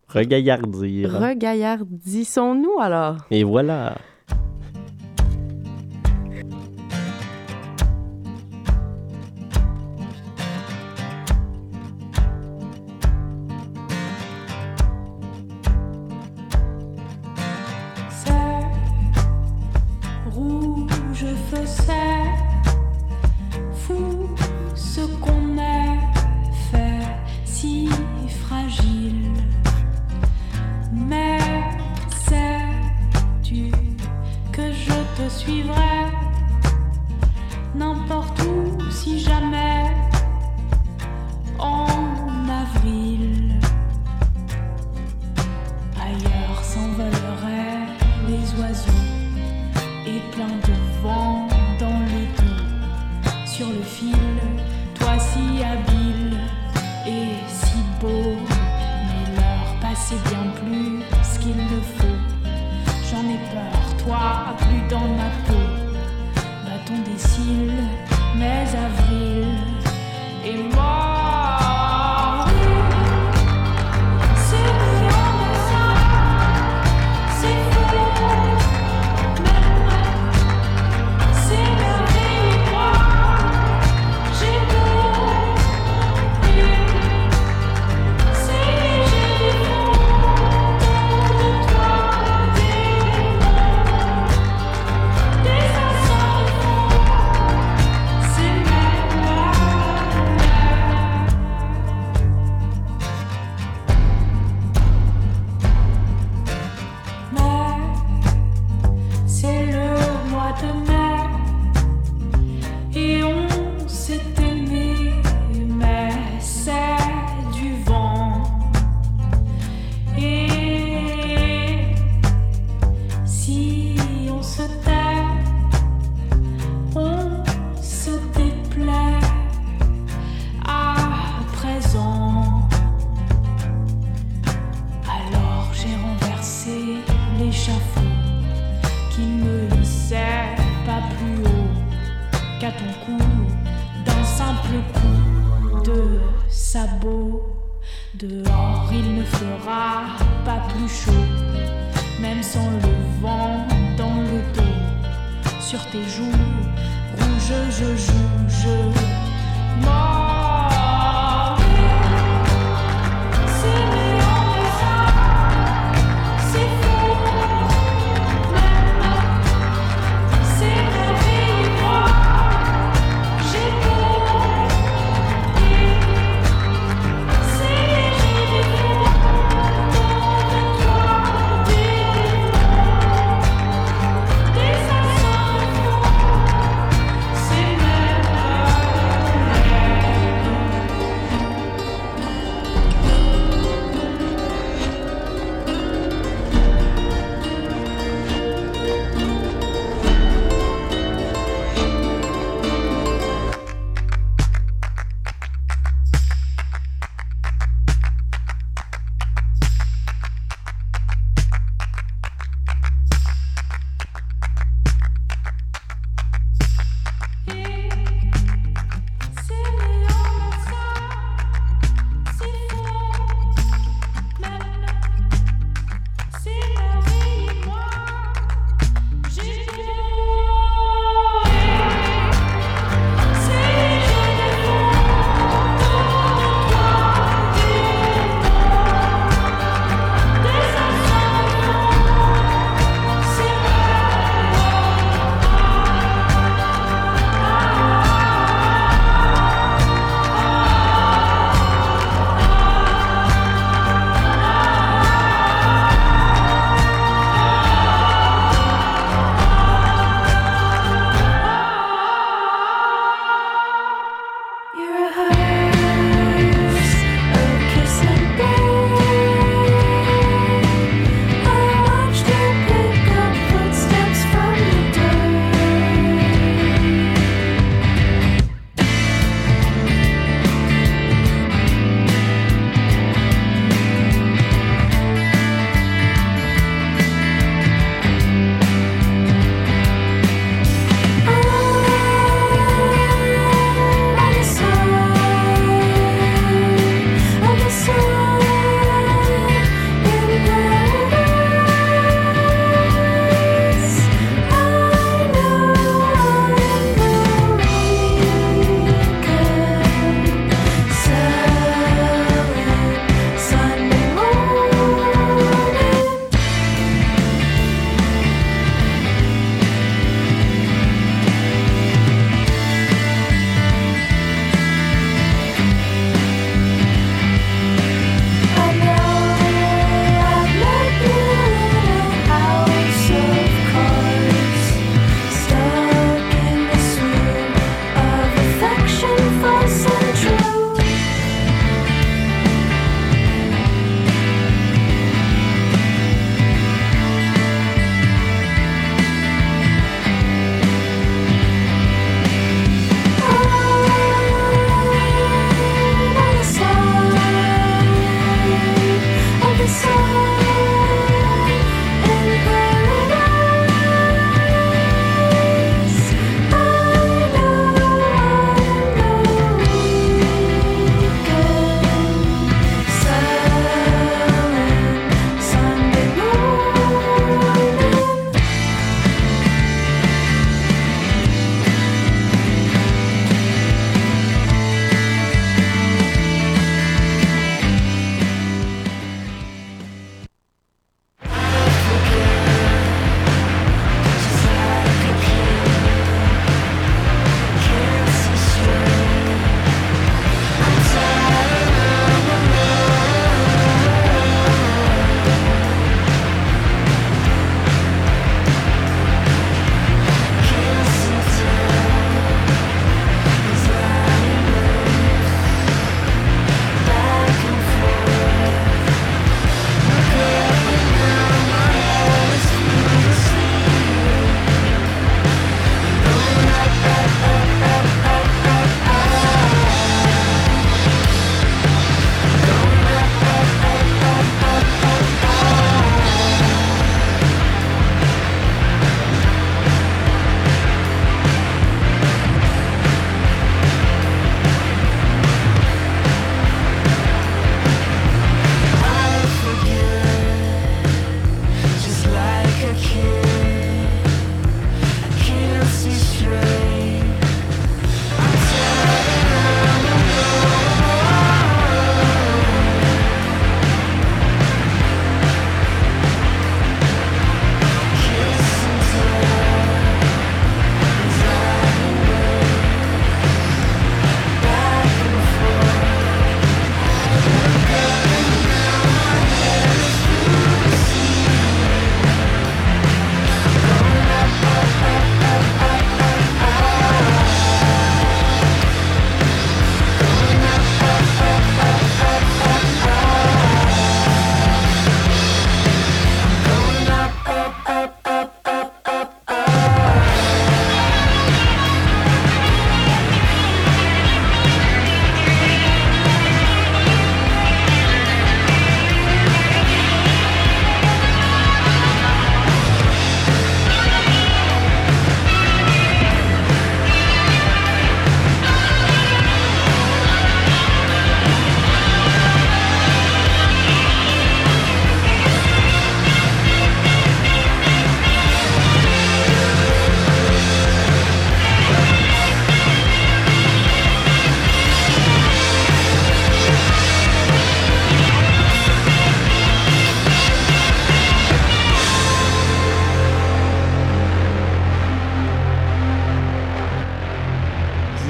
Regaillardir. 0.09 1.11
Regaillardissons-nous 1.21 2.79
alors. 2.81 3.17
Et 3.31 3.45
voilà. 3.45 3.97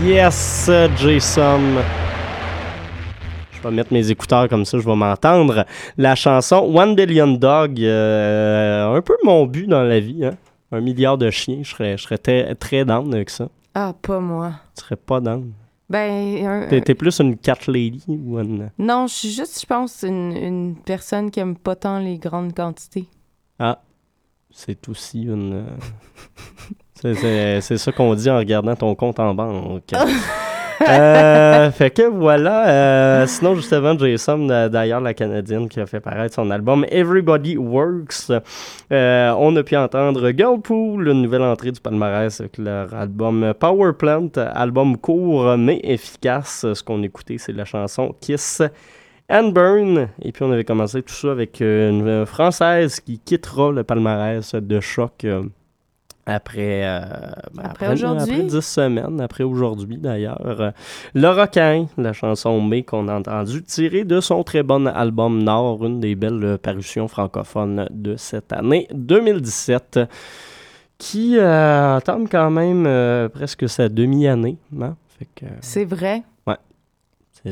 Yes, 0.05 0.71
Jason. 0.99 1.61
Je 3.53 3.63
vais 3.63 3.71
mettre 3.75 3.93
mes 3.93 4.11
écouteurs 4.11 4.49
comme 4.49 4.65
ça, 4.65 4.79
je 4.79 4.85
vais 4.85 4.95
m'entendre. 4.95 5.65
La 5.97 6.15
chanson 6.15 6.57
One 6.75 6.95
Billion 6.95 7.29
Dog, 7.29 7.81
euh, 7.81 8.95
un 8.95 9.01
peu 9.01 9.17
mon 9.25 9.47
but 9.47 9.67
dans 9.67 9.83
la 9.83 10.01
vie. 10.01 10.25
Hein? 10.25 10.37
Un 10.73 10.81
milliard 10.81 11.17
de 11.17 11.31
chiens, 11.31 11.61
je 11.63 11.71
serais, 11.71 11.97
je 11.97 12.03
serais 12.03 12.19
très, 12.19 12.55
très 12.57 12.85
down 12.85 13.13
avec 13.15 13.31
ça. 13.31 13.49
Ah, 13.75 13.95
pas 14.01 14.21
moi. 14.21 14.53
Tu 14.77 14.83
serais 14.85 14.97
pas 14.97 15.21
down. 15.21 15.53
Ben, 15.89 16.47
un- 16.47 16.67
T'es, 16.69 16.81
t'es 16.81 16.95
plus 16.95 17.19
une 17.21 17.37
cat 17.37 17.59
lady 17.69 18.05
ou 18.09 18.39
une... 18.39 18.71
non, 18.79 19.07
je 19.07 19.15
suis 19.15 19.31
juste, 19.31 19.61
je 19.61 19.67
pense, 19.67 20.03
une, 20.03 20.33
une 20.37 20.77
personne 20.85 21.31
qui 21.31 21.41
aime 21.41 21.57
pas 21.57 21.77
tant 21.77 21.99
les 21.99 22.19
grandes 22.19 22.55
quantités. 22.55 23.07
Ah, 23.59 23.81
c'est 24.51 24.87
aussi 24.89 25.23
une... 25.23 25.65
c'est, 27.13 27.61
ça 27.61 27.93
qu'on 27.93 28.15
dit 28.15 28.31
en 28.31 28.39
regardant 28.39 28.75
ton 28.75 28.95
compte 28.95 29.21
en 29.21 29.35
banque. 29.35 29.91
Euh, 30.89 31.71
fait 31.71 31.91
que 31.91 32.03
voilà. 32.03 32.69
euh, 32.69 33.27
sinon, 33.27 33.55
justement, 33.55 33.97
Jason, 33.97 34.49
euh, 34.51 34.69
d'ailleurs, 34.69 35.01
la 35.01 35.15
Canadienne 35.15 35.69
qui 35.69 35.81
a 35.81 35.87
fait 35.87 36.01
paraître 36.01 36.35
son 36.35 36.51
album 36.51 36.85
Everybody 36.91 37.57
Works, 37.57 38.33
euh, 38.93 39.35
on 39.39 39.55
a 39.57 39.63
pu 39.63 39.77
entendre 39.77 40.33
Girlpool, 40.37 41.09
une 41.09 41.23
nouvelle 41.23 41.43
entrée 41.43 41.73
du 41.73 41.81
palmarès 41.81 42.41
avec 42.41 42.59
leur 42.59 42.93
album 42.93 43.55
Power 43.59 43.93
Plant, 43.93 44.31
album 44.37 44.97
court 44.97 45.57
mais 45.57 45.81
efficace. 45.85 46.67
Ce 46.75 46.83
qu'on 46.83 47.03
écoutait, 47.03 47.39
c'est 47.39 47.53
la 47.53 47.65
chanson 47.65 48.15
Kiss 48.21 48.61
and 49.31 49.49
Burn. 49.51 50.09
Et 50.23 50.33
puis, 50.33 50.43
on 50.45 50.53
avait 50.53 50.65
commencé 50.65 51.03
tout 51.03 51.15
ça 51.15 51.31
avec 51.31 51.61
une 51.61 52.27
Française 52.27 53.01
qui 53.01 53.19
quittera 53.19 53.71
le 53.71 53.85
palmarès 53.85 54.55
de 54.55 54.81
choc. 54.81 55.25
Euh, 56.29 56.37
après, 56.37 56.85
euh, 56.85 57.01
ben, 57.55 57.63
Après 57.65 57.93
aujourd'hui? 57.93 58.35
Après 58.35 58.43
10 58.45 58.61
semaines, 58.61 59.21
après 59.21 59.45
aujourd'hui 59.45 59.99
d'ailleurs. 59.99 60.41
Euh, 60.45 60.71
Laura 61.15 61.47
Cain, 61.47 61.87
la 61.99 62.13
chanson 62.13 62.61
Mais 62.61 62.83
qu'on 62.83 63.09
a 63.09 63.15
entendu, 63.19 63.63
tirée 63.63 64.05
de 64.05 64.21
son 64.21 64.43
très 64.43 64.63
bon 64.63 64.87
album 64.87 65.43
Nord, 65.43 65.85
une 65.85 66.01
des 66.01 66.15
belles 66.15 66.59
parutions 66.63 67.09
francophones 67.09 67.87
de 67.91 68.17
cette 68.17 68.53
année 68.53 68.89
2017, 68.93 70.01
qui 70.99 71.37
euh, 71.39 71.97
entame 71.97 72.29
quand 72.29 72.51
même 72.51 72.87
euh, 72.87 73.29
presque 73.29 73.69
sa 73.69 73.89
demi-année. 73.89 74.57
hein. 74.81 74.97
C'est 75.61 75.85
vrai. 75.85 76.23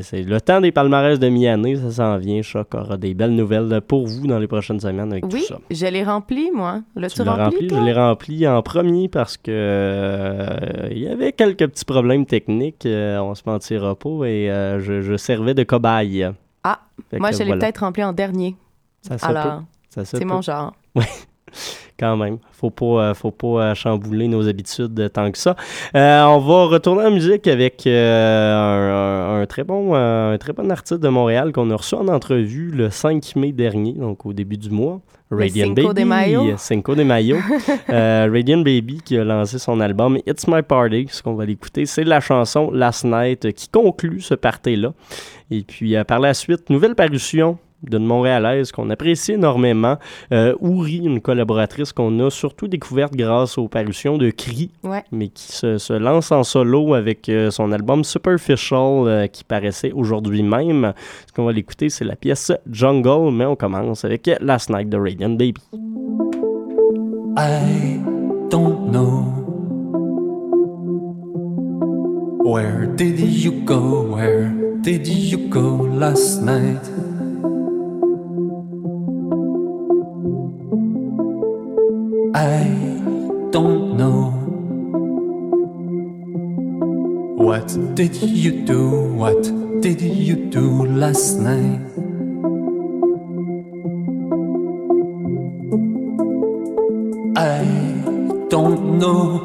C'est- 0.01 0.23
le 0.23 0.41
temps 0.41 0.59
des 0.59 0.71
palmarès 0.71 1.19
de 1.19 1.27
mi-année, 1.29 1.75
ça 1.75 1.91
s'en 1.91 2.17
vient. 2.17 2.41
Choc 2.41 2.73
aura 2.73 2.97
des 2.97 3.13
belles 3.13 3.35
nouvelles 3.35 3.79
pour 3.87 4.07
vous 4.07 4.25
dans 4.25 4.39
les 4.39 4.47
prochaines 4.47 4.79
semaines 4.79 5.11
avec 5.11 5.25
Oui, 5.25 5.41
tout 5.41 5.45
ça. 5.53 5.59
je 5.69 5.85
l'ai 5.85 6.03
rempli, 6.03 6.49
moi. 6.51 6.81
L'as-tu 6.95 7.17
Tu 7.17 7.23
l'as 7.23 7.31
rempli, 7.35 7.43
rempli, 7.57 7.67
toi? 7.67 7.79
je 7.79 7.83
l'ai 7.85 7.93
rempli 7.93 8.47
en 8.47 8.61
premier 8.63 9.07
parce 9.09 9.37
que 9.37 9.51
euh, 9.51 10.87
il 10.91 10.99
y 10.99 11.07
avait 11.07 11.31
quelques 11.31 11.67
petits 11.67 11.85
problèmes 11.85 12.25
techniques, 12.25 12.85
euh, 12.87 13.19
on 13.19 13.35
se 13.35 13.43
mentira 13.45 13.95
pas, 13.95 14.25
et 14.25 14.49
euh, 14.49 14.79
je, 14.79 15.01
je 15.01 15.15
servais 15.15 15.53
de 15.53 15.63
cobaye. 15.63 16.27
Ah, 16.63 16.79
Fait 17.11 17.19
moi, 17.19 17.31
je 17.31 17.39
l'ai 17.39 17.45
voilà. 17.45 17.59
peut-être 17.61 17.79
rempli 17.79 18.03
en 18.03 18.13
dernier. 18.13 18.55
Ça 19.01 19.17
se 19.17 19.25
Alors, 19.25 19.63
c'est 19.89 20.25
mon 20.25 20.41
genre. 20.41 20.73
Quand 22.03 22.17
même, 22.17 22.37
faut 22.51 22.69
pas, 22.69 22.85
euh, 22.85 23.13
faut 23.13 23.31
pas 23.31 23.47
euh, 23.47 23.75
chambouler 23.75 24.27
nos 24.27 24.45
habitudes 24.49 24.99
euh, 24.99 25.07
tant 25.07 25.31
que 25.31 25.37
ça. 25.37 25.55
Euh, 25.95 26.23
on 26.25 26.39
va 26.39 26.65
retourner 26.65 27.05
en 27.05 27.11
musique 27.11 27.47
avec 27.47 27.87
euh, 27.87 28.53
un, 28.53 29.37
un- 29.37 29.41
un 29.41 29.45
très 29.45 29.63
bon, 29.63 29.95
un 29.95 30.37
très 30.37 30.51
bon 30.51 30.69
artiste 30.69 30.99
de 30.99 31.07
Montréal 31.07 31.53
qu'on 31.53 31.69
a 31.71 31.75
reçu 31.77 31.95
en 31.95 32.07
entrevue 32.09 32.71
le 32.71 32.89
5 32.89 33.37
mai 33.37 33.53
dernier, 33.53 33.93
donc 33.93 34.25
au 34.25 34.33
début 34.33 34.57
du 34.57 34.69
mois. 34.69 34.99
Radiant 35.31 35.67
Cinco 35.73 35.81
de 35.93 35.93
Baby, 35.93 36.05
Mayo. 36.05 36.43
Cinco 36.57 36.95
de 36.95 37.03
Mayo. 37.03 37.37
Euh, 37.89 38.29
Radiant 38.31 38.59
Baby 38.59 38.99
qui 39.03 39.17
a 39.17 39.23
lancé 39.23 39.57
son 39.59 39.79
album 39.79 40.17
It's 40.27 40.45
My 40.47 40.61
Party. 40.61 41.07
Ce 41.09 41.23
qu'on 41.23 41.33
va 41.35 41.45
l'écouter, 41.45 41.85
c'est 41.85 42.03
la 42.03 42.19
chanson 42.19 42.69
Last 42.71 43.03
Night 43.05 43.51
qui 43.53 43.67
conclut 43.69 44.19
ce 44.21 44.33
party-là. 44.35 44.93
Et 45.49 45.61
puis 45.61 45.95
euh, 45.95 46.03
par 46.03 46.19
la 46.19 46.33
suite, 46.33 46.69
nouvelle 46.69 46.95
parution 46.95 47.57
d'une 47.83 48.05
Montréalaise 48.05 48.71
qu'on 48.71 48.89
apprécie 48.89 49.33
énormément. 49.33 49.97
Euh, 50.31 50.53
Ouri, 50.59 50.97
une 50.97 51.21
collaboratrice 51.21 51.93
qu'on 51.93 52.17
a 52.25 52.29
surtout 52.29 52.67
découverte 52.67 53.13
grâce 53.15 53.57
aux 53.57 53.67
parutions 53.67 54.17
de 54.17 54.29
Cri, 54.29 54.71
Ouais. 54.83 55.03
mais 55.11 55.27
qui 55.29 55.51
se, 55.51 55.77
se 55.77 55.93
lance 55.93 56.31
en 56.31 56.43
solo 56.43 56.93
avec 56.93 57.29
euh, 57.29 57.51
son 57.51 57.71
album 57.71 58.03
Superficial 58.03 58.79
euh, 59.07 59.27
qui 59.27 59.43
paraissait 59.43 59.91
aujourd'hui 59.91 60.43
même. 60.43 60.93
Ce 61.27 61.33
qu'on 61.33 61.45
va 61.45 61.51
l'écouter, 61.51 61.89
c'est 61.89 62.05
la 62.05 62.15
pièce 62.15 62.51
Jungle, 62.69 63.31
mais 63.33 63.45
on 63.45 63.55
commence 63.55 64.05
avec 64.05 64.29
Last 64.41 64.69
Night 64.69 64.89
de 64.89 64.97
Radiant 64.97 65.29
Baby. 65.29 65.53
I 67.37 67.99
don't 68.49 68.91
know. 68.91 69.25
Where 72.45 72.87
did 72.95 73.19
you 73.19 73.51
go? 73.65 74.03
Where 74.15 74.51
did 74.81 75.07
you 75.07 75.47
go 75.49 75.87
last 75.87 76.41
night? 76.43 76.81
I 82.35 82.63
don't 83.51 83.95
know. 83.95 84.31
What 87.37 87.67
did 87.93 88.15
you 88.15 88.65
do? 88.65 89.13
What 89.13 89.43
did 89.81 90.01
you 90.01 90.49
do 90.49 90.85
last 90.87 91.37
night? 91.37 91.79
I 97.37 97.63
don't 98.49 98.97
know. 98.97 99.37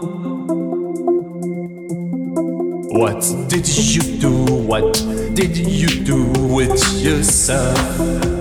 What 2.91 3.21
did 3.49 3.69
you 3.69 4.19
do? 4.19 4.45
What 4.67 4.95
did 5.35 5.59
you 5.59 6.05
do 6.05 6.25
with 6.55 7.03
yourself? 7.03 8.38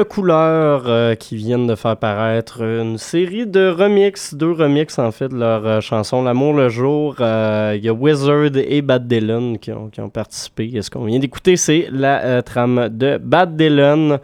Le 0.00 0.04
Couleur 0.04 0.84
euh, 0.86 1.14
qui 1.14 1.36
viennent 1.36 1.66
de 1.66 1.74
faire 1.74 1.94
paraître 1.94 2.62
une 2.62 2.96
série 2.96 3.46
de 3.46 3.68
remixes, 3.68 4.32
deux 4.32 4.50
remixes 4.50 4.98
en 4.98 5.10
fait 5.10 5.28
de 5.28 5.36
leur 5.36 5.66
euh, 5.66 5.80
chanson 5.82 6.22
L'amour 6.22 6.54
le 6.54 6.70
jour. 6.70 7.16
Euh, 7.20 7.74
Il 7.76 7.84
y 7.84 7.88
a 7.90 7.92
Wizard 7.92 8.56
et 8.56 8.80
Bad 8.80 9.06
Dylan 9.06 9.58
qui 9.58 9.72
ont, 9.72 9.90
qui 9.90 10.00
ont 10.00 10.08
participé. 10.08 10.70
Et 10.72 10.80
ce 10.80 10.88
qu'on 10.88 11.04
vient 11.04 11.18
d'écouter, 11.18 11.56
c'est 11.56 11.88
la 11.92 12.24
euh, 12.24 12.40
trame 12.40 12.88
de 12.88 13.18
Bad 13.18 13.56
Dylan, 13.56 14.18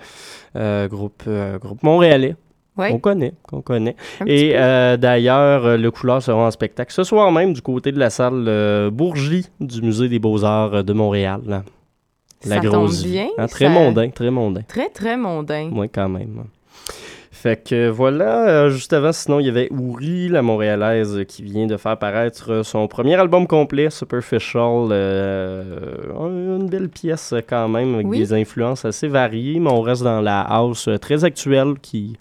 groupe, 0.89 1.25
groupe 1.61 1.83
montréalais. 1.83 2.37
Ouais. 2.77 2.91
On 2.93 2.99
connaît, 2.99 3.33
qu'on 3.43 3.63
connaît. 3.63 3.97
Un 4.21 4.27
Et 4.27 4.53
euh, 4.55 4.97
d'ailleurs, 4.99 5.65
euh, 5.65 5.77
le 5.79 5.91
couleur 5.91 6.23
sera 6.23 6.47
en 6.47 6.51
spectacle 6.51 6.93
ce 6.93 7.05
soir 7.05 7.33
même 7.33 7.55
du 7.55 7.63
côté 7.63 7.91
de 7.91 7.99
la 7.99 8.11
salle 8.11 8.45
euh, 8.49 8.91
Bourgie 8.91 9.47
du 9.61 9.81
Musée 9.81 10.09
des 10.09 10.19
Beaux-Arts 10.19 10.85
de 10.85 10.93
Montréal. 10.93 11.63
La 12.45 12.57
Ça 12.57 12.61
grosse 12.61 12.97
tombe 12.99 13.05
vie. 13.07 13.13
bien, 13.13 13.29
Hein, 13.39 13.47
très 13.47 13.65
ça- 13.67 13.71
mondain, 13.71 14.11
très 14.11 14.31
mondain. 14.31 14.63
Très, 14.69 14.89
très 14.91 15.17
mondain. 15.17 15.71
Oui, 15.73 15.89
quand 15.93 16.09
même. 16.09 16.45
Fait 17.33 17.63
que 17.63 17.89
voilà, 17.89 18.49
euh, 18.49 18.71
juste 18.71 18.93
avant, 18.93 19.13
sinon, 19.13 19.41
il 19.41 19.47
y 19.47 19.49
avait 19.49 19.69
Ouri, 19.71 20.29
la 20.29 20.43
Montréalaise, 20.43 21.25
qui 21.29 21.43
vient 21.43 21.67
de 21.67 21.77
faire 21.77 21.99
paraître 21.99 22.63
son 22.65 22.89
premier 22.89 23.15
album 23.15 23.47
complet, 23.47 23.91
Superficial. 23.91 24.89
euh, 24.91 26.57
une 26.59 26.69
belle 26.69 26.89
pièce 26.89 27.35
quand 27.49 27.69
même, 27.69 27.95
avec 27.95 28.07
Oui. 28.07 28.19
des 28.19 28.33
influences 28.33 28.85
assez 28.85 29.07
variées, 29.09 29.61
mais 29.61 29.71
on 29.71 29.81
reste 29.83 30.03
dans 30.03 30.21
la 30.21 30.41
house 30.41 30.89
euh, 30.89 30.99
très 30.99 31.25
actuelle 31.25 31.75
qui 31.83 32.17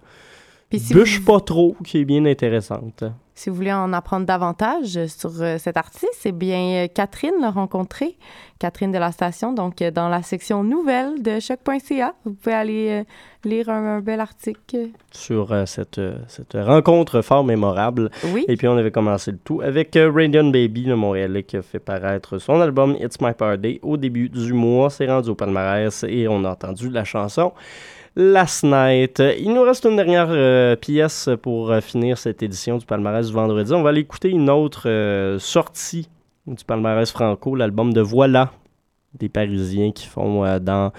si 0.74 0.94
bûche 0.94 1.20
vous- 1.20 1.26
pas 1.26 1.40
trop, 1.40 1.76
qui 1.86 2.00
est 2.00 2.06
bien 2.06 2.26
intéressante. 2.26 3.06
Si 3.38 3.50
vous 3.50 3.56
voulez 3.58 3.74
en 3.74 3.92
apprendre 3.92 4.26
davantage 4.26 4.96
euh, 4.96 5.08
sur 5.10 5.32
euh, 5.42 5.58
cet 5.58 5.76
artiste, 5.76 6.16
c'est 6.20 6.32
bien 6.32 6.86
euh, 6.86 6.88
Catherine 6.88 7.34
l'a 7.42 7.52
rencontré, 7.52 8.18
Catherine 8.60 8.94
de 8.94 8.98
la 8.98 9.12
station, 9.12 9.52
donc 9.52 9.84
dans 9.84 10.08
la 10.08 10.24
section 10.24 10.64
nouvelles 10.64 11.22
de 11.22 11.42
choc.ca. 11.42 12.16
Vous 12.24 12.34
pouvez 12.34 12.56
aller 12.56 13.04
lire 13.44 13.70
un, 13.70 13.98
un 13.98 14.00
bel 14.00 14.22
article. 14.22 14.90
sur 15.12 15.52
euh, 15.52 15.66
cette, 15.66 16.00
cette 16.28 16.54
rencontre 16.54 17.22
fort 17.22 17.44
mémorable. 17.44 18.10
Oui. 18.34 18.46
Et 18.48 18.56
puis 18.56 18.70
on 18.70 18.78
avait 18.78 18.92
commencé 18.92 19.32
le 19.32 19.38
tout 19.38 19.60
avec 19.62 19.98
Radiant 19.98 20.50
Baby, 20.50 20.86
le 20.86 20.96
Montréalais, 20.96 21.44
qui 21.44 21.58
a 21.58 21.62
fait 21.62 21.80
paraître 21.80 22.38
son 22.40 22.62
album 22.62 22.96
It's 23.02 23.20
My 23.22 23.34
Party 23.34 23.80
au 23.84 23.98
début 23.98 24.30
du 24.30 24.54
mois. 24.54 24.90
C'est 24.90 25.08
rendu 25.08 25.30
au 25.30 25.36
palmarès 25.36 26.06
et 26.08 26.28
on 26.30 26.44
a 26.46 26.52
entendu 26.52 26.90
la 26.90 27.04
chanson 27.04 27.52
Last 28.16 28.64
Night. 28.64 29.22
Il 29.40 29.54
nous 29.54 29.62
reste 29.64 29.86
une 29.86 29.98
dernière 29.98 30.28
euh, 30.30 30.76
pièce 30.76 31.30
pour 31.42 31.72
euh, 31.72 31.82
finir 31.82 32.18
cette 32.18 32.42
édition 32.44 32.78
du 32.78 32.86
palmarès 32.86 33.28
du 33.28 33.34
vendredi. 33.34 33.74
On 33.74 33.84
va 33.84 33.90
aller 33.90 34.02
écouter 34.02 34.30
une 34.30 34.50
autre 34.50 34.84
euh, 34.90 35.38
sortie 35.38 36.08
du 36.48 36.64
palmarès 36.64 37.12
franco, 37.12 37.56
l'album 37.56 37.92
de 37.92 38.02
Voilà 38.02 38.52
des 39.18 39.30
Parisiens 39.30 39.94
qui 39.94 40.08
font 40.08 40.44
dans 40.60 40.92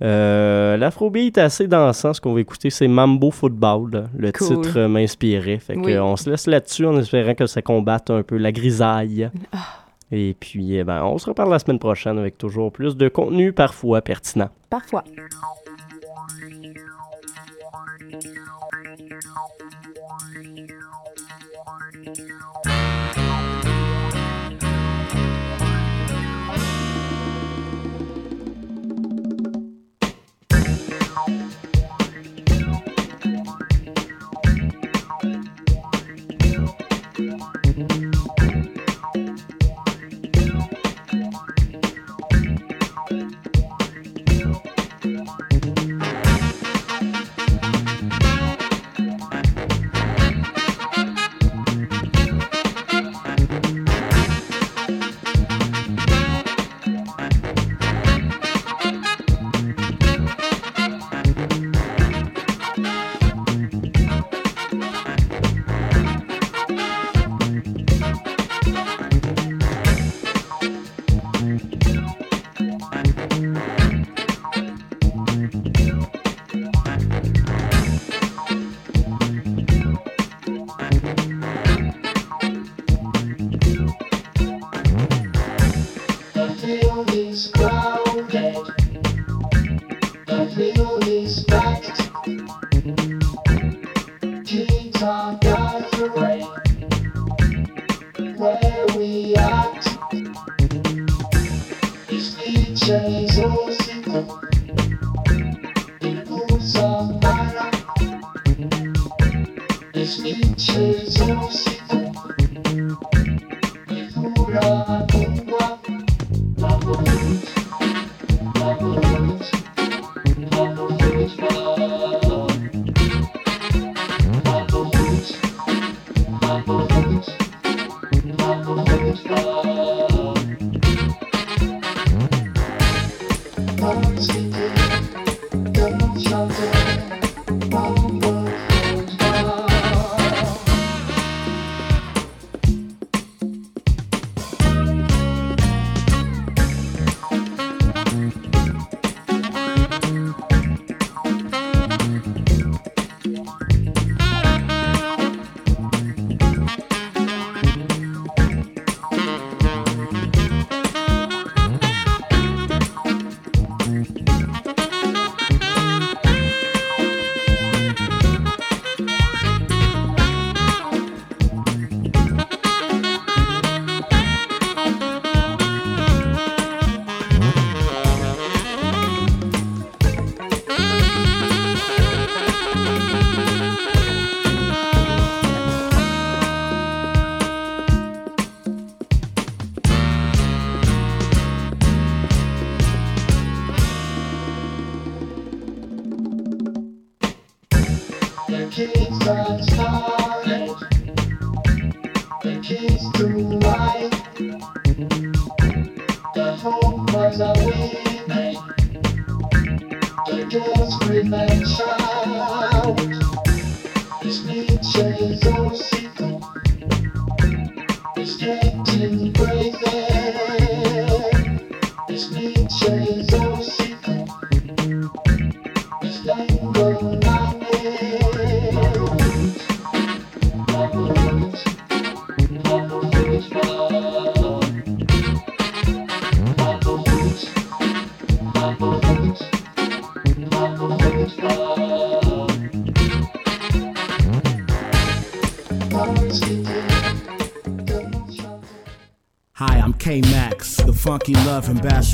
l'afrobeat 0.00 1.38
assez 1.38 1.66
dansant. 1.66 2.12
Ce 2.14 2.20
qu'on 2.20 2.32
va 2.32 2.40
écouter, 2.40 2.70
c'est 2.70 2.86
Mambo 2.86 3.32
Football. 3.32 4.08
Le 4.16 4.30
Cool. 4.30 4.62
titre 4.62 4.80
m'inspirait. 4.82 5.58
Fait 5.58 5.76
Oui. 5.76 5.98
on 5.98 6.14
se 6.16 6.30
laisse 6.30 6.46
là-dessus 6.46 6.86
en 6.86 6.96
espérant 6.98 7.34
que 7.34 7.46
ça 7.46 7.62
combatte 7.62 8.10
un 8.10 8.22
peu 8.22 8.36
la 8.36 8.52
grisaille. 8.52 9.28
Ah. 9.52 9.58
Et 10.12 10.36
puis, 10.38 10.76
eh 10.76 10.84
ben, 10.84 11.02
on 11.02 11.18
se 11.18 11.26
reparle 11.26 11.50
la 11.50 11.58
semaine 11.58 11.80
prochaine 11.80 12.16
avec 12.16 12.38
toujours 12.38 12.70
plus 12.70 12.96
de 12.96 13.08
contenu, 13.08 13.52
parfois 13.52 14.02
pertinent. 14.02 14.50
Parfois. 14.70 15.02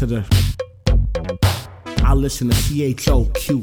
I 0.03 0.07
listen 2.15 2.49
to 2.49 2.55
CHOQ. 2.55 3.61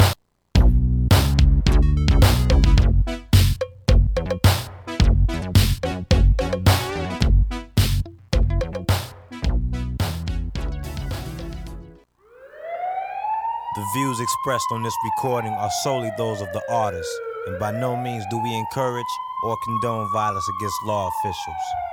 The 13.74 13.86
views 13.96 14.20
expressed 14.20 14.66
on 14.72 14.84
this 14.84 14.94
recording 15.04 15.54
are 15.54 15.72
solely 15.82 16.12
those 16.20 16.42
of 16.42 16.54
the 16.54 16.62
artist, 16.70 17.10
and 17.48 17.58
by 17.58 17.72
no 17.72 17.96
means 17.96 18.24
do 18.30 18.38
we 18.38 18.54
encourage 18.54 19.04
or 19.44 19.58
condone 19.66 20.08
violence 20.14 20.48
against 20.60 20.76
law 20.86 21.10
officials. 21.10 21.87